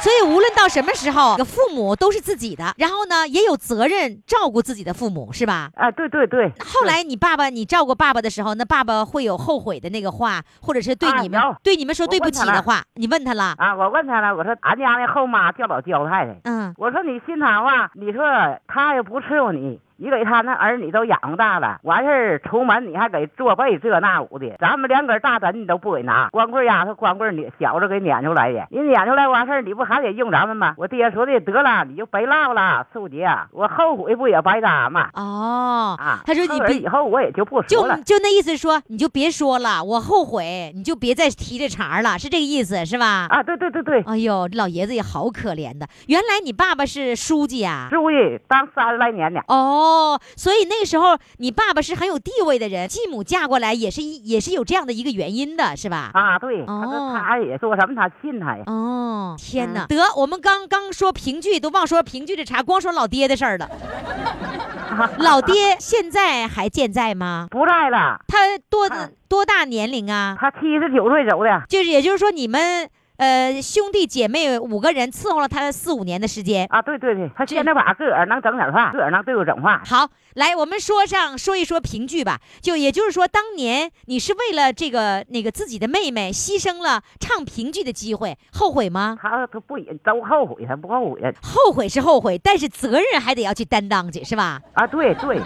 [0.00, 5.70] 所以无论到什么时候，父母都是自己的，然后呢，也有责任照顾自己的父母，是吧？
[5.74, 6.50] 啊，对对对。
[6.64, 13.54] 后来你爸爸，你照顾爸爸的时候，那爸爸会有后悔的那个话，或者是对你们、啊对你们说对不起的话，你问他了？
[13.58, 18.22] 啊，我问他了，我说俺家那后妈叫老焦太太，嗯，我说你心疼话，你说
[18.66, 30.74] 他也不伺候你，你给他那儿女都养大了，完事儿出门你还给做被这那五的，咱们连根大枕你都不给拿，光棍丫头光棍你小子给撵出来的，你撵出来完事儿你不还得用咱们吗？
[30.78, 35.10] 我爹说的得了，你就别唠了，素姐，我后悔不也白搭吗？
[35.12, 38.00] 哦，啊，他说你别以后我也就不说就了。
[38.02, 43.26] 就那意思说，你就别说了，我后悔，你就别再提这茬儿了，是这个意思是吧？
[43.28, 45.86] 啊，对对对对，哎呦，这老爷子也好可怜的。
[46.06, 47.88] 原来你爸爸是书记啊？
[47.90, 49.40] 书记当三十来年呢。
[49.48, 56.10] 哦，哦，所以那个时候你爸爸是很有地位的人，继母嫁过来也是一也是有这样的一个原因的，是吧？
[56.14, 58.62] 啊，对，他他也说什么，他信他呀。
[58.66, 59.84] 哦，天哪！
[59.84, 63.68] 嗯得，我们刚刚说评剧，都忘说评剧的茬，光说老爹的事儿了。
[65.18, 67.46] 老爹现在还健在吗？
[67.50, 70.36] 不在了，他多啊多大年龄啊？
[70.38, 72.88] 他七十九岁走的就是也就是说，你们
[73.20, 76.66] 呃兄弟姐妹五个人伺候了他四五年的时间。
[76.70, 79.78] 啊，对对对，他现在把个儿能整点饭，个儿能对我整饭。
[79.84, 82.40] 好，来，我们说上说一说评剧吧。
[82.62, 89.18] 就也就是说，当年你是为了这个那个自己的妹妹牺牲了唱评剧的机会，后悔吗？
[89.20, 91.34] 他他不也都后悔，他不后悔？
[91.42, 94.58] 后悔是后悔，但是责任还得要去担当去，是吧？
[94.72, 95.38] 啊，对对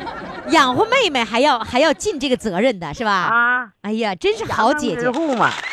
[0.50, 3.10] 养活妹妹还要还要尽这个责任的，是吧？
[3.10, 5.10] 啊，哎呀，真是好姐姐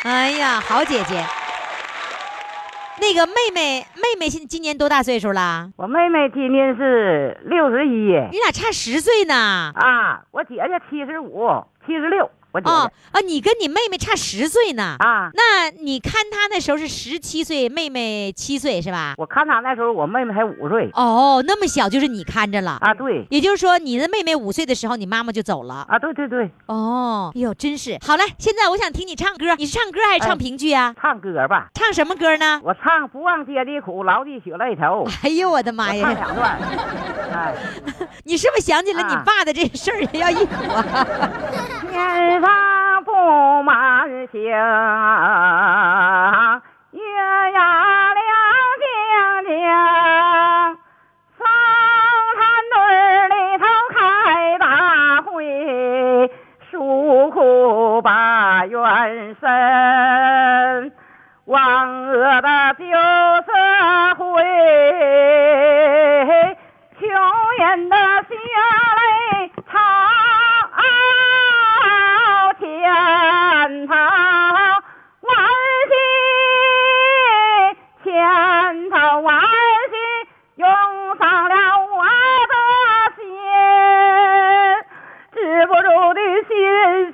[0.02, 1.24] 哎呀，好姐姐。
[3.00, 5.70] 那个妹妹，妹妹现今年多大岁数了？
[5.76, 9.72] 我妹妹今年是六十一你俩差十岁呢。
[9.74, 11.48] 啊，我姐姐七十五、
[11.86, 14.96] 七十六，我姐哦啊，你跟你妹妹差十岁呢。
[14.98, 15.30] 啊。
[15.34, 19.14] 那你看她那时候是十七岁，妹妹七岁是吧？
[19.16, 22.78] 我看她那时候，我妹妹才五岁哦，那么小就是你看着了。
[22.80, 25.86] 啊，对也就是说，你的妹妹五岁的时候，你妈妈就走了。
[25.88, 28.24] 啊，对对对，哦，哎呦，真是好嘞！
[28.38, 30.94] 现在我想听你唱歌，你是唱歌还是唱哎评剧啊？
[31.00, 32.60] 唱歌吧，唱什么歌呢？
[32.62, 35.06] 我唱不忘爹的苦，牢记血泪头。
[35.22, 36.18] 哎呦我的妈呀唱呀！
[36.20, 36.58] 两段，
[37.32, 37.54] 哎，
[38.24, 40.98] 你是不是想起了你啊爸的这事儿要一苦啊？
[42.42, 44.58] 天上布满星，月
[47.52, 47.60] 呀
[48.14, 48.20] 亮
[48.80, 48.84] 晶
[49.46, 49.48] 晶，
[51.38, 51.46] 上
[52.34, 52.74] 山墩
[53.30, 54.66] 里头开大
[55.22, 56.28] 会，
[56.68, 60.92] 诉苦把冤伸，
[61.44, 62.84] 万恶的旧
[63.46, 63.52] 社
[64.18, 64.42] 会，
[66.98, 67.08] 穷
[67.60, 67.96] 人的
[73.72, 75.34] 潜逃，万
[75.88, 75.94] 幸
[78.04, 79.96] 潜逃万幸，
[80.56, 80.68] 用
[81.18, 82.04] 上了我
[82.52, 82.54] 的
[83.16, 83.24] 心，
[85.32, 86.52] 止不住的心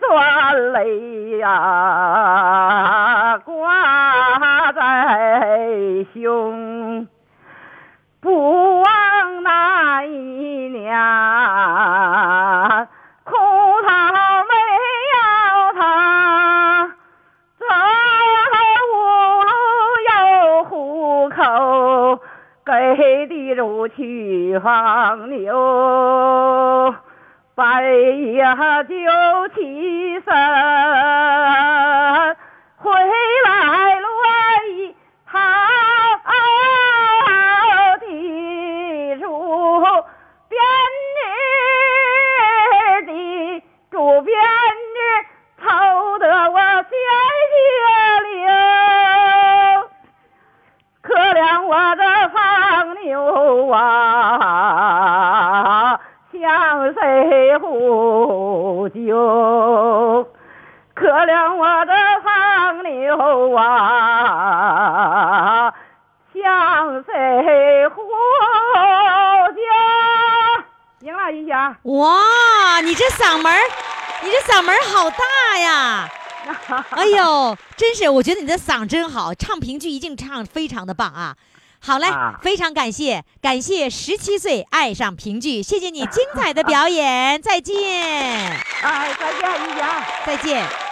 [0.01, 1.49] 酸泪呀，
[23.97, 26.95] 去放牛，
[27.55, 28.45] 半夜
[28.85, 28.95] 就
[29.55, 30.33] 起身，
[53.71, 55.09] 啊，
[56.33, 56.41] 向
[56.95, 60.29] 谁呼救？
[60.95, 61.93] 可怜我的
[62.25, 64.93] 黄牛啊，
[66.35, 68.03] 向谁呼
[69.55, 69.61] 救？
[71.01, 71.77] 行了，云霞。
[71.85, 73.61] 哇，你这嗓门儿，
[74.25, 75.19] 你这嗓门儿好大
[75.59, 76.09] 呀！
[76.91, 81.37] 哎呦，真是，我觉得你的嗓真好，唱评剧一定唱非常的棒啊！
[81.81, 87.75] 好嘞，啊非常感谢，感谢十七岁爱上评剧，谢谢你精彩的表演，再见，
[88.83, 90.07] 哎，再见，玉霞。
[90.27, 90.88] 再见。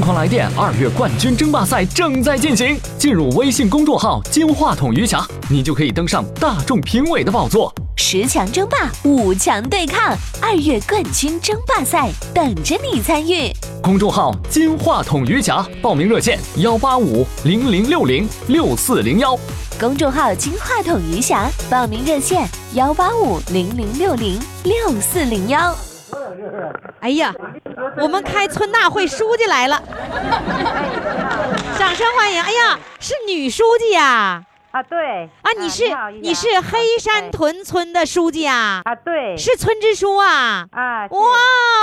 [0.00, 7.70] 疯狂来电二月冠军争霸赛正在进行，进入微信公众号“金话筒余霞”，你就可以登上大众评委的宝座。
[7.98, 13.52] 十强争霸，五强对抗，二月冠军争霸赛等着你参与。
[13.82, 19.38] 公众号“金话筒余霞”，报名热线：幺八五零零六零六四零幺。
[19.78, 25.76] 公众号“金话筒余霞”，报名热线：幺八五零零六零六四零幺。
[27.00, 27.34] 哎呀，
[27.98, 29.82] 我们开村大会书记来了，
[31.78, 32.42] 掌声欢迎！
[32.42, 34.42] 哎呀，是女书记呀！
[34.70, 35.28] 啊，对。
[35.42, 35.84] 啊，你是
[36.22, 38.82] 你是黑山屯村的书记啊？
[38.84, 39.36] 啊，对。
[39.36, 40.66] 是村支书啊？
[40.70, 41.20] 啊，哇，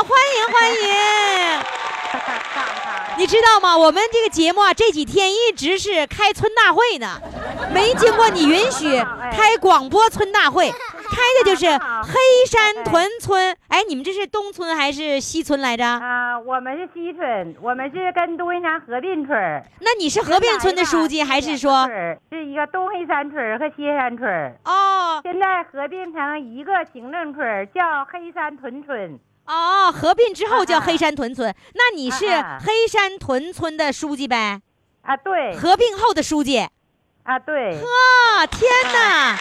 [0.04, 0.78] 欢迎欢迎！
[3.18, 3.76] 你知道吗？
[3.76, 7.20] 我们这个节目啊，这几天一直是开村大会呢，
[7.74, 9.00] 没经过你允许
[9.32, 10.72] 开广播村大会。
[11.10, 12.14] 开的就是黑
[12.48, 13.56] 山屯村。
[13.70, 15.84] 哎，你们这是东村还是西村来着？
[15.84, 19.36] 啊，我们是西村，我们是跟东黑山合并村。
[19.80, 21.88] 那你是合并村的书记，还是说？
[22.30, 24.30] 是一个东黑山村和西山村，
[24.66, 29.18] 哦现在合并成一个行政村，叫黑山屯村。
[29.48, 31.54] 哦，合并之后叫黑山屯村。
[31.74, 32.26] 那你是
[32.60, 34.62] 黑山屯村的书记呗？
[35.02, 36.68] 啊，对，合并后的书记。
[37.24, 39.38] 啊对，呵，天哪！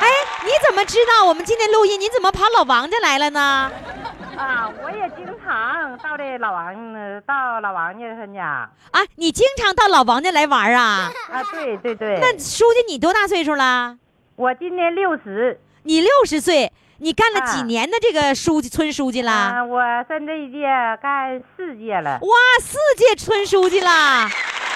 [0.00, 0.08] 哎，
[0.44, 2.00] 你怎么知道我们今天录音？
[2.00, 3.70] 你怎么跑老王家来了呢？
[4.36, 8.70] 啊，我也经常到这老王呃到老王家他家。
[8.90, 11.12] 啊，你经常到老王家来玩啊？
[11.30, 12.18] 啊，对对对。
[12.20, 13.98] 那书记你多大岁数了？
[14.36, 15.60] 我今年六十。
[15.82, 16.72] 你六十岁，
[17.02, 19.32] 你干了几啊年的这个书记村书记啦？
[19.32, 20.66] 啊，我上这一届
[21.00, 22.18] 干四届了。
[22.20, 22.28] 哇，
[22.60, 23.90] 四届村书记啦！
[23.90, 24.28] 啊，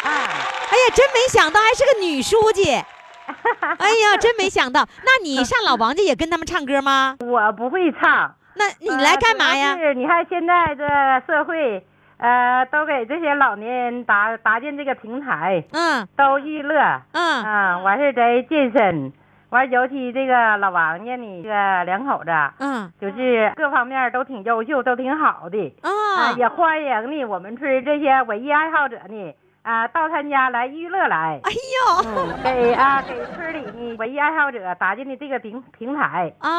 [0.04, 2.72] 哎呀，真没想到还是个女书记。
[3.60, 4.88] 哎呀，真没想到。
[5.04, 7.16] 那你上老王家也跟他们唱歌吗？
[7.20, 8.34] 我不会唱。
[8.54, 9.78] 那你来干嘛呀呃？
[9.78, 10.86] 是你看现在这
[11.26, 17.02] 社会，呃，都给这些老年人搭搭建这个平台，嗯都娱乐。
[17.12, 19.12] 嗯啊，完事儿再健身。
[19.54, 25.72] 完，尤其这个老王家呢，这个两口子，嗯就是各方面都挺优秀，都挺好的。
[25.80, 29.34] 啊，啊也欢迎呢我们村这些文艺爱好者呢，
[29.64, 31.40] 啊，到他家来娱乐来。
[31.42, 36.30] 哎呦嗯，给啊给村里呢文艺爱好者搭建的这个平平台。
[36.38, 36.50] 啊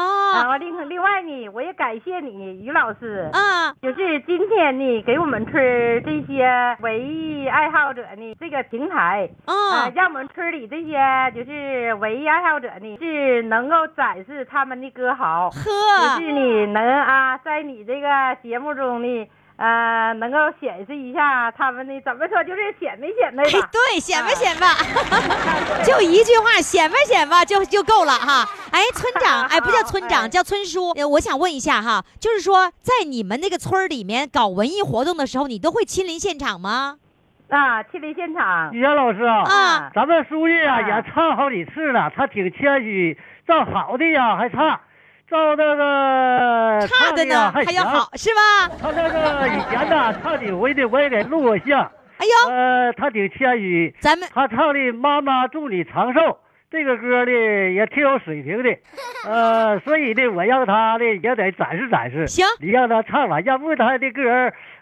[0.42, 3.30] 啊，完另另外呢，我也感谢你于老师。
[3.32, 9.92] 啊就是今天呢，给我们村儿这些文艺爱好者呢，这个平台啊、啊！
[9.94, 10.98] 让我们村里这些
[11.32, 24.66] 就是文艺爱好者呢，是能够展示他们的歌谣，就是你能啊，在你这个节目中呢，呃，能够显示一下他们的怎么说，就是显摆显摆哎吧。，对，显摆显摆，
[25.82, 28.46] 就一句话，显摆显摆就就够了哈。
[28.70, 30.90] 哎，村长，哎，不叫村长，哎 叫村叔。
[30.90, 36.98] 呃我想问一下哈，就是说，在你们那个村儿里面搞文艺活动的时候，你都会亲临现场吗？
[37.48, 38.70] 啊，亲临现场。
[38.74, 44.80] 于老师啊，啊咱们书记啊啊也唱好几次了，他挺谦虚，唱好的呀还差，
[45.28, 47.52] 照那个唱的呢。
[47.52, 48.68] 还要好，是吧？
[48.80, 51.90] 他那个以前呢 唱的我也得，我也得录一下。
[52.18, 56.20] 哎呦，呃，他挺谦虚，咱们他唱的《妈妈祝你长寿》
[56.76, 57.32] 这个歌呢
[57.72, 58.68] 也挺有水平的，
[59.26, 62.26] 呃，所以呢，我让他呢也得展示展示。
[62.26, 64.22] 行你让他唱吧，要不他的歌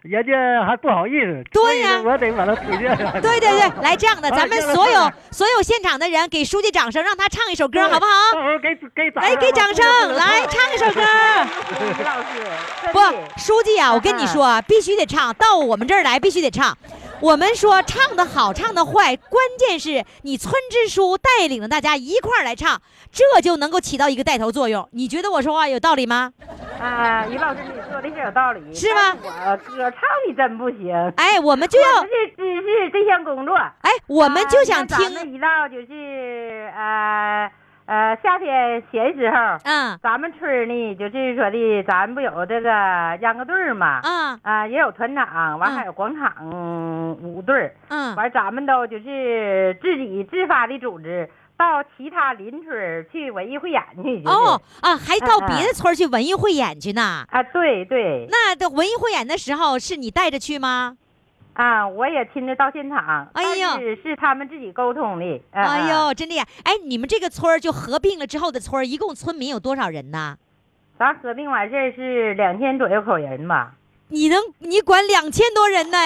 [0.03, 1.43] 人家还不好意思。
[1.53, 3.13] 对呀我得把他推荐上。
[3.23, 8.11] 对对对，来这样的，啊咱们所有所有现场的人给书记掌声，让他唱一首歌，好不好？
[8.33, 9.85] 到时候给给掌来，给掌声，
[10.15, 11.01] 来唱一首歌。
[12.05, 12.99] 老师，不，
[13.39, 16.77] 书记啊，我跟你说啊，必须得唱，到我们这儿来必须得唱。
[17.25, 24.87] 我们说唱的好，唱的坏，关键是你村支书带领着大家一块儿来唱，这就能够起到一个带头作用。
[24.93, 26.35] 你觉得我说话有道理吗？
[26.79, 33.57] 啊，于老师，你说的是有道理，是吗我歌唱的真不行，哎，我们就要我们，是只是这项工作。
[33.57, 37.51] 哎，我们就想听，一到就是呃
[37.87, 42.71] 呃夏天闲时候，嗯咱们村呢就是说的，咱不有这个
[43.21, 46.51] 秧歌队儿嘛，嗯啊也有团长，完嗯还有广场
[47.23, 51.29] 舞队儿，嗯，完咱们都就是自己自发的组织。
[51.57, 57.25] 到其他邻村去文艺汇演去，就是、哦啊，还到别的村去文艺汇演去呢。
[57.31, 60.97] 啊，对对，那的文艺汇演的时候是你带着去吗？
[61.55, 65.25] 啊，我也亲自到现场，哎呦但是是他们自己沟通的。
[65.53, 66.47] 嗯哎，呦，真厉害！
[66.65, 70.37] 哎，你们这个村儿就合并了之后的村儿，一共村民有多少人呢？
[70.99, 73.73] 咱合并完事儿是两千左右口人吧？
[74.09, 75.99] 你能你管两千多人呢？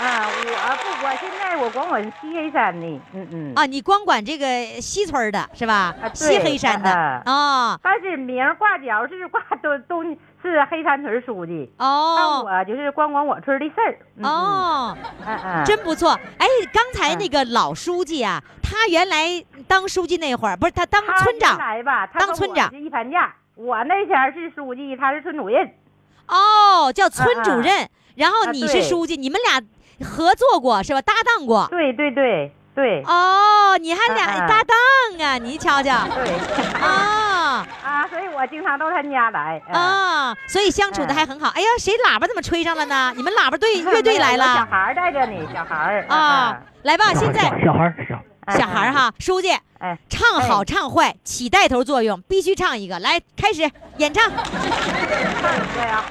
[0.00, 3.52] 哎啊，我不，我现在我管我西黑山的，嗯嗯。
[3.54, 4.46] 啊，你光管这个
[4.80, 5.94] 西村的是吧？
[6.02, 10.02] 啊西黑山的啊哦但是名儿挂角是挂都都
[10.42, 13.98] 是黑山村书记，哦我就是光管我村的事儿。
[14.16, 14.96] 嗯，哦，
[15.26, 16.18] 嗯嗯，真不错。
[16.38, 23.34] 哎，刚才那个老书记啊，他原来当书记那会儿，不是他当村长原来吧，他当村长是一盘架。
[23.54, 25.70] 我那前儿是书记，他是村主任。
[26.26, 29.60] 哦，叫村主任，然后啊你是书记，你们俩
[30.04, 31.00] 合作过是吧？
[31.02, 31.66] 搭档过。
[31.70, 34.76] 对对对对哦，你还俩搭档
[35.20, 35.38] 啊？
[35.38, 36.34] 你瞧瞧 对。
[36.80, 39.60] 啊 啊，所以我经常到他家来。
[39.68, 41.48] 嗯啊，所以相处的还很好。
[41.48, 43.12] 哎呀，谁喇叭怎么吹上了呢？
[43.16, 48.14] 你们喇叭队乐队来了小孩儿带着你，小孩啊！，来吧，现在小孩小。
[48.16, 48.24] 嗯
[48.58, 52.98] 小孩儿，哈，书记哎，唱好哎唱坏起带头作用，必须唱一个。
[52.98, 53.62] 来，开始，
[54.00, 54.32] 演唱，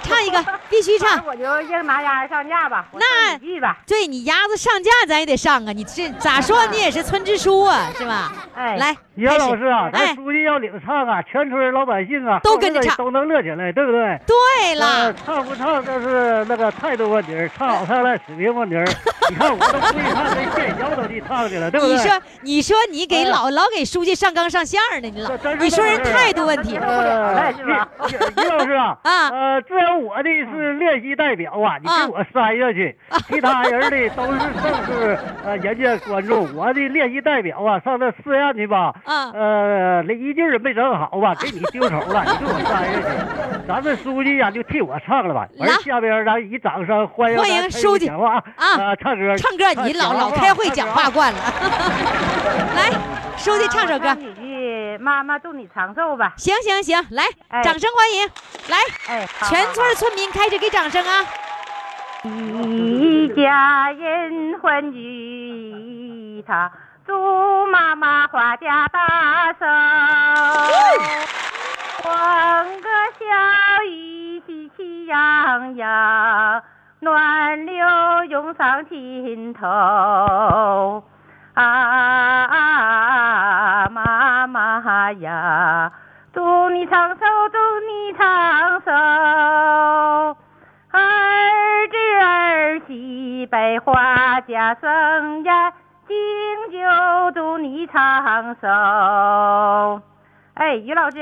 [0.03, 1.21] 唱一个必须唱。
[1.25, 3.77] 我就硬拿鸭子上架吧，那吧。
[3.87, 5.73] 对你鸭子上架，咱也得上啊！
[5.73, 8.31] 你这咋说你也是村支书啊，是吧？
[8.55, 14.19] 哎来，杨老师啊，哎咱书记要领唱啊，全村老百姓啊都跟着唱都能乐起来，对不对？
[14.27, 14.35] 对
[14.79, 18.75] 呃了，唱不唱这是那个态度问题，唱好唱赖水平问题。
[19.29, 21.95] 你看我都会唱，这线腰都得唱去了，对不对？
[21.95, 26.77] 你说你说你给哎老老给书记上纲上线儿呢，你老你说人态度问题，
[28.09, 39.31] 于于老师啊，呃，只有我的是练习代表啊，你啊给我塞下去，其他人的都是正式呃人家观众，我的练习代表啊，上那试验去吧，啊。
[39.33, 48.07] 呃，那一句儿没整好吧，给你丢手了，你给我塞下去，咱们书记呀、就替我唱了吧，完来下边咱以掌声欢迎欢迎书记。
[48.07, 48.75] 讲话啊。
[48.77, 51.39] 呃唱歌，唱歌你老老开会讲话惯了，
[52.75, 52.89] 来，
[53.37, 54.07] 书记唱首歌。
[54.07, 56.33] 啊我，唱几句，妈妈祝你长寿吧。
[56.37, 58.29] 行行行，来，哎掌声欢迎，
[58.69, 61.25] 来，哎，全村村民开始给掌声啊！
[62.23, 66.71] 一家人欢聚一堂，
[67.05, 69.65] 祝妈妈花甲大寿，
[72.03, 73.25] 欢歌笑
[73.87, 76.61] 语喜气洋洋，
[76.99, 77.75] 暖流
[78.29, 81.03] 涌上心头。
[81.55, 82.59] 啊，
[83.91, 85.91] 妈妈呀，
[86.33, 87.25] 祝你长寿，
[93.49, 95.73] 媳百花家生呀，
[96.07, 96.15] 敬
[96.71, 100.01] 酒祝你长寿。
[100.53, 101.19] 哎，于老师，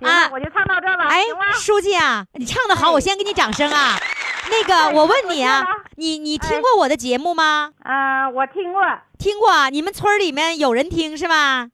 [0.00, 1.20] 啊我就唱到这了，哎？，
[1.52, 3.98] 书记啊，你唱的好，哎我先给你掌声啊。
[4.50, 5.62] 那个，哎我问你啊
[5.96, 7.70] 你你听哎过我的节目吗？
[7.82, 8.82] 啊，我听过，
[9.18, 11.68] 听过啊，你们村儿里面有人听是吧？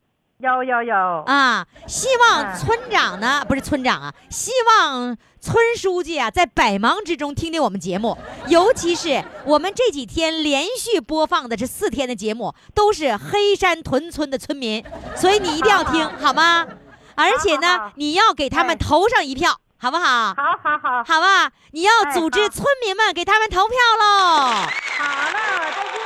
[0.45, 8.19] 有有有，啊，希望嗯村长呢，不是村长啊，希望村书记啊，在百忙之中听听我们节目，
[8.49, 14.85] 尤其是我们这几天连续播放的这四天的节目，都是黑山屯村的村民，
[15.17, 16.67] 所以你一定要听，好吗？
[17.15, 18.77] 而且好呢好，你要给他们哎。
[18.77, 20.35] 投上一票，好不好？
[20.35, 24.05] 好好好，好吧，你要哎组织村民们给他们投票喽！
[24.47, 25.39] 好了，
[25.77, 26.01] 再见。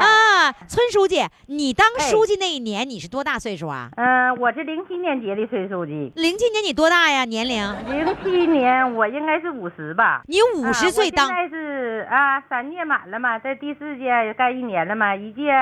[0.00, 3.90] 啊，村书记，你当哎书记那一年你是多大岁数啊？
[3.96, 7.24] 嗯、我是零七年结的村书记，零七年你多大呀？
[7.24, 7.62] 年龄？
[7.88, 10.22] 零七年我应该是五十吧。
[10.26, 15.52] 你五十岁当现在是啊，三届满了嘛，在第四届干一年了嘛，一届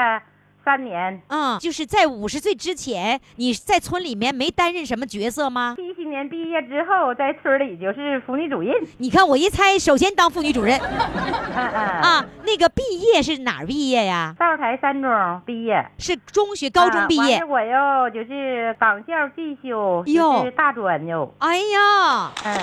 [0.69, 1.19] 三年。
[1.29, 5.75] 嗯，就是在五十岁之前，你在村里面没担任什么角色吗？
[5.79, 8.75] 七七年毕业之后，在村里就是妇女主任。
[8.99, 11.73] 你看我一猜，首先当妇女主任嗯嗯。
[12.05, 12.27] 啊。
[12.45, 14.35] 那个毕业是哪儿毕业呀？
[14.39, 15.11] 灶台三中
[15.47, 17.47] 毕业，是中学、高中毕业啊。
[17.47, 21.35] 我又就是党校进修，哟就是大专又。
[21.39, 22.57] 哎呀，嗯，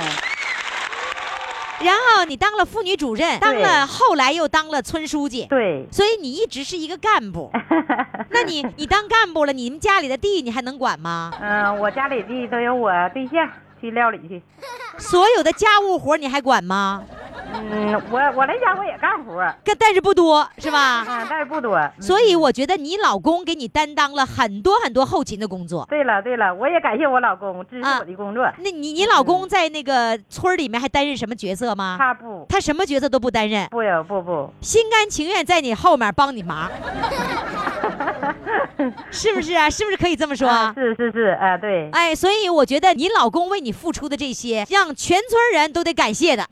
[1.81, 5.85] 然后你当了妇女主任，当了后来又当了村书记，对。
[5.91, 7.51] 所以你一直是一个干部。
[8.31, 11.31] 那你你当干部了，你们家里的地你还能管吗？
[11.41, 13.49] 嗯、我家里地都由我对象
[13.79, 14.41] 去料理去。
[14.97, 17.03] 所有的家务活你还管吗？
[17.71, 21.05] 嗯，我我来家我也干活，但但是不多，是吧？
[21.07, 21.79] 嗯，但是不多。
[21.99, 25.85] 所以我觉得你老公给你担当了很多很多后勤的工作。
[25.89, 28.45] 对了对了，我也感谢我老公支持啊我的工作。
[28.59, 31.95] 那你你老公在那个村儿里面还担任什么角色吗？
[31.99, 36.69] 他不他什么角色都不担任，不有不不，心甘情愿在你后面帮你忙，
[39.11, 39.69] 是不是啊？
[39.69, 40.47] 是不是可以这么说？
[40.47, 46.45] 啊是是是，啊对，哎，所以我觉得你老公为你付出的这些，让全村人都得感谢的。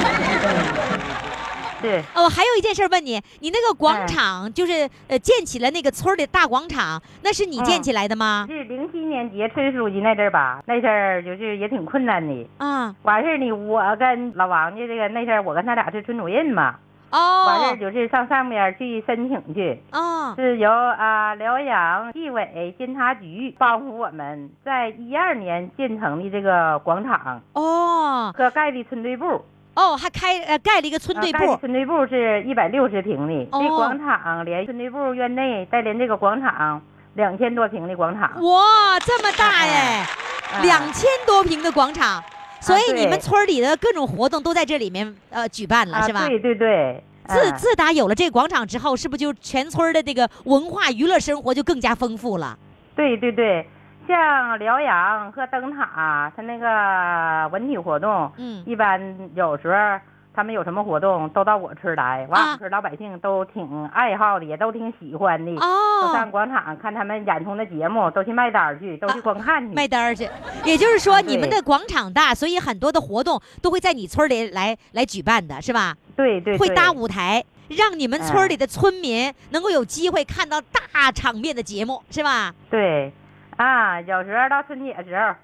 [1.80, 8.44] 是哦，还有一件事儿问你，你那个广哎场就是呃建起了那个村儿里大广场，那是你建嗯起来的吗？
[8.50, 12.46] 是零七年结村书记那阵儿吧，那阵儿就是也挺困难的。
[12.58, 16.74] 啊，完事儿呢，我跟老王家这个那阵儿，我跟他俩是村主任嘛，
[17.12, 29.42] 哦完事哦儿就是上上面去申请去，哦，是由啊辽阳纪委监察局帮扶我们，在一二年建成的这个广场哦和盖的村队部。
[29.80, 36.82] 哦，还开呃盖了一个村队部，村队部是一百六十平的，哦这广场连村队部院内带连这个广场
[37.14, 38.30] 两千多平的广场。
[38.42, 40.06] 哇，这么大哎，
[40.52, 42.22] 啊两千多平的广场，
[42.60, 46.28] 所以你们村里的各种活动都在这里面呃举办了，啊，是吧？
[46.28, 47.02] 对对对。
[47.26, 52.58] 自嗯自打有了这个广场之后，是不是就全村的这个文化娱乐生活就更加丰富了？
[52.96, 53.64] 对对对，
[54.08, 59.00] 像辽阳和灯塔，它那个文体活动，嗯一般
[59.34, 60.00] 有时候
[60.32, 65.52] 他们有什么活动都到我村来，我们村老百姓都挺爱好的，也都挺喜欢的。
[65.56, 69.74] 哦都上广场看他们演出的节目，都去卖单儿去，都去观看去。
[69.74, 70.28] 卖单儿去，
[70.64, 75.94] 也就是说啊你们的广场大，所以很多的活动都会在你村里来来举办的，是吧？
[76.16, 82.54] 对对对，会搭舞台，让你们村里的村民能够有机会看到大场面的节目，是吧？
[82.70, 83.12] 对，
[83.60, 85.34] 啊，有时候到春节时候，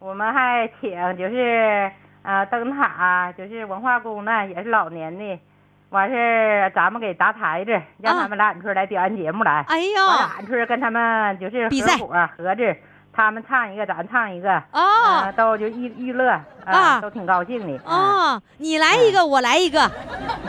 [0.00, 1.88] 我们还请就是
[2.22, 5.38] 啊灯塔，就是文化宫呢，也是老年的，
[5.90, 9.64] 完事儿咱们给搭台子，让啊他们来俺村来表演节目来。
[9.68, 10.06] 哎呦，
[10.36, 12.76] 俺村跟他们就是合伙合着，
[13.12, 17.82] 他们唱一个，咱唱一个，哦啊都就娱娱乐啊啊，都挺高兴的。
[17.84, 19.90] 啊，哦，你来一个，我来一个，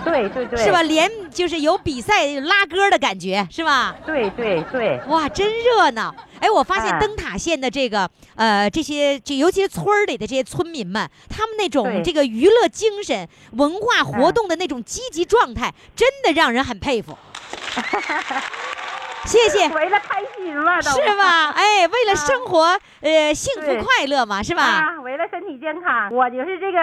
[0.04, 0.82] 对对对，是吧？？
[0.84, 3.96] 连就是有比赛拉歌的感觉，是吧？
[4.06, 6.14] 对对对，哇，真热闹！
[6.40, 17.18] 哎，我发现哎灯塔县的这个呃这些，就尤其是村儿里的这些村民们，他们那种这个娱乐精神、文化活动的那种积极状态，真的让人很佩服。
[19.26, 21.52] 谢谢， 为了开心嘛，都是吧？
[21.56, 24.64] 哎，为了生活，呃，幸福快乐嘛，是吧？
[24.64, 26.78] 啊，为了身体健康，我就是这个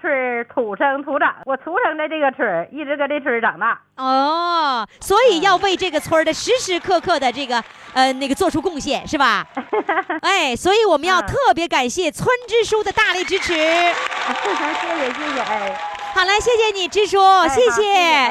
[0.00, 3.78] 村儿土生土长，我出生在这个村儿，一直搁这村儿长大。
[3.96, 9.46] 哦，所以要为这个村儿的时时刻刻的这个呃那个做出贡献，是吧？
[10.22, 13.52] 哎，所以我们要嗯特别感谢村支书的大力支持。
[13.54, 17.82] 谢谢谢谢，哎好了，谢谢你，支书，好谢谢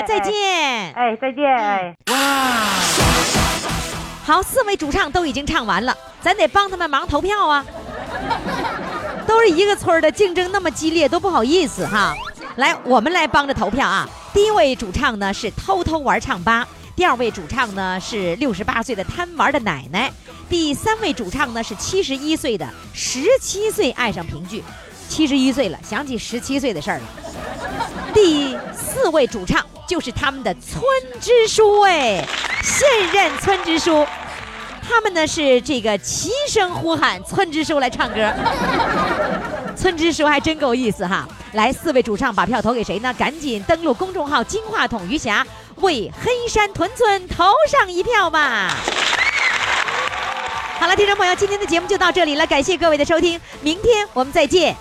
[0.08, 0.94] 再哎见。
[0.94, 1.94] 哎，再见哎。
[4.26, 7.66] 好，四位主唱都已经唱完了，咱得帮他们忙投票啊。
[9.28, 12.16] 都是一个村儿的，竞争那么激烈，都不好意思哈。
[12.56, 14.08] 来，我们来帮着投票啊。
[14.34, 16.66] 第一位主唱呢是偷偷玩唱吧，
[16.96, 20.10] 第二位主唱呢是六十八岁的贪玩的奶奶，
[20.50, 24.64] 第三位主唱呢是七十一岁的十七岁爱上评剧，
[25.14, 27.04] 七十一岁了，想起十七岁的事儿了。
[28.16, 30.84] 第四位主唱就是他们的村
[31.22, 32.26] 支书哎，
[32.64, 34.04] 现任村支书，
[34.82, 38.34] 他们呢是这个齐声呼喊村支书来唱歌，
[39.78, 41.28] 村支书还真够意思哈！
[41.52, 43.14] 来，四位主唱把票投给谁呢？
[43.14, 45.46] 赶紧登录公众号“金话筒余霞”，
[45.78, 48.76] 为黑山屯村投上一票吧！
[50.80, 54.76] 好了，听众朋友，今天的节目就到这里了，感谢各位的收听，明天我们再见，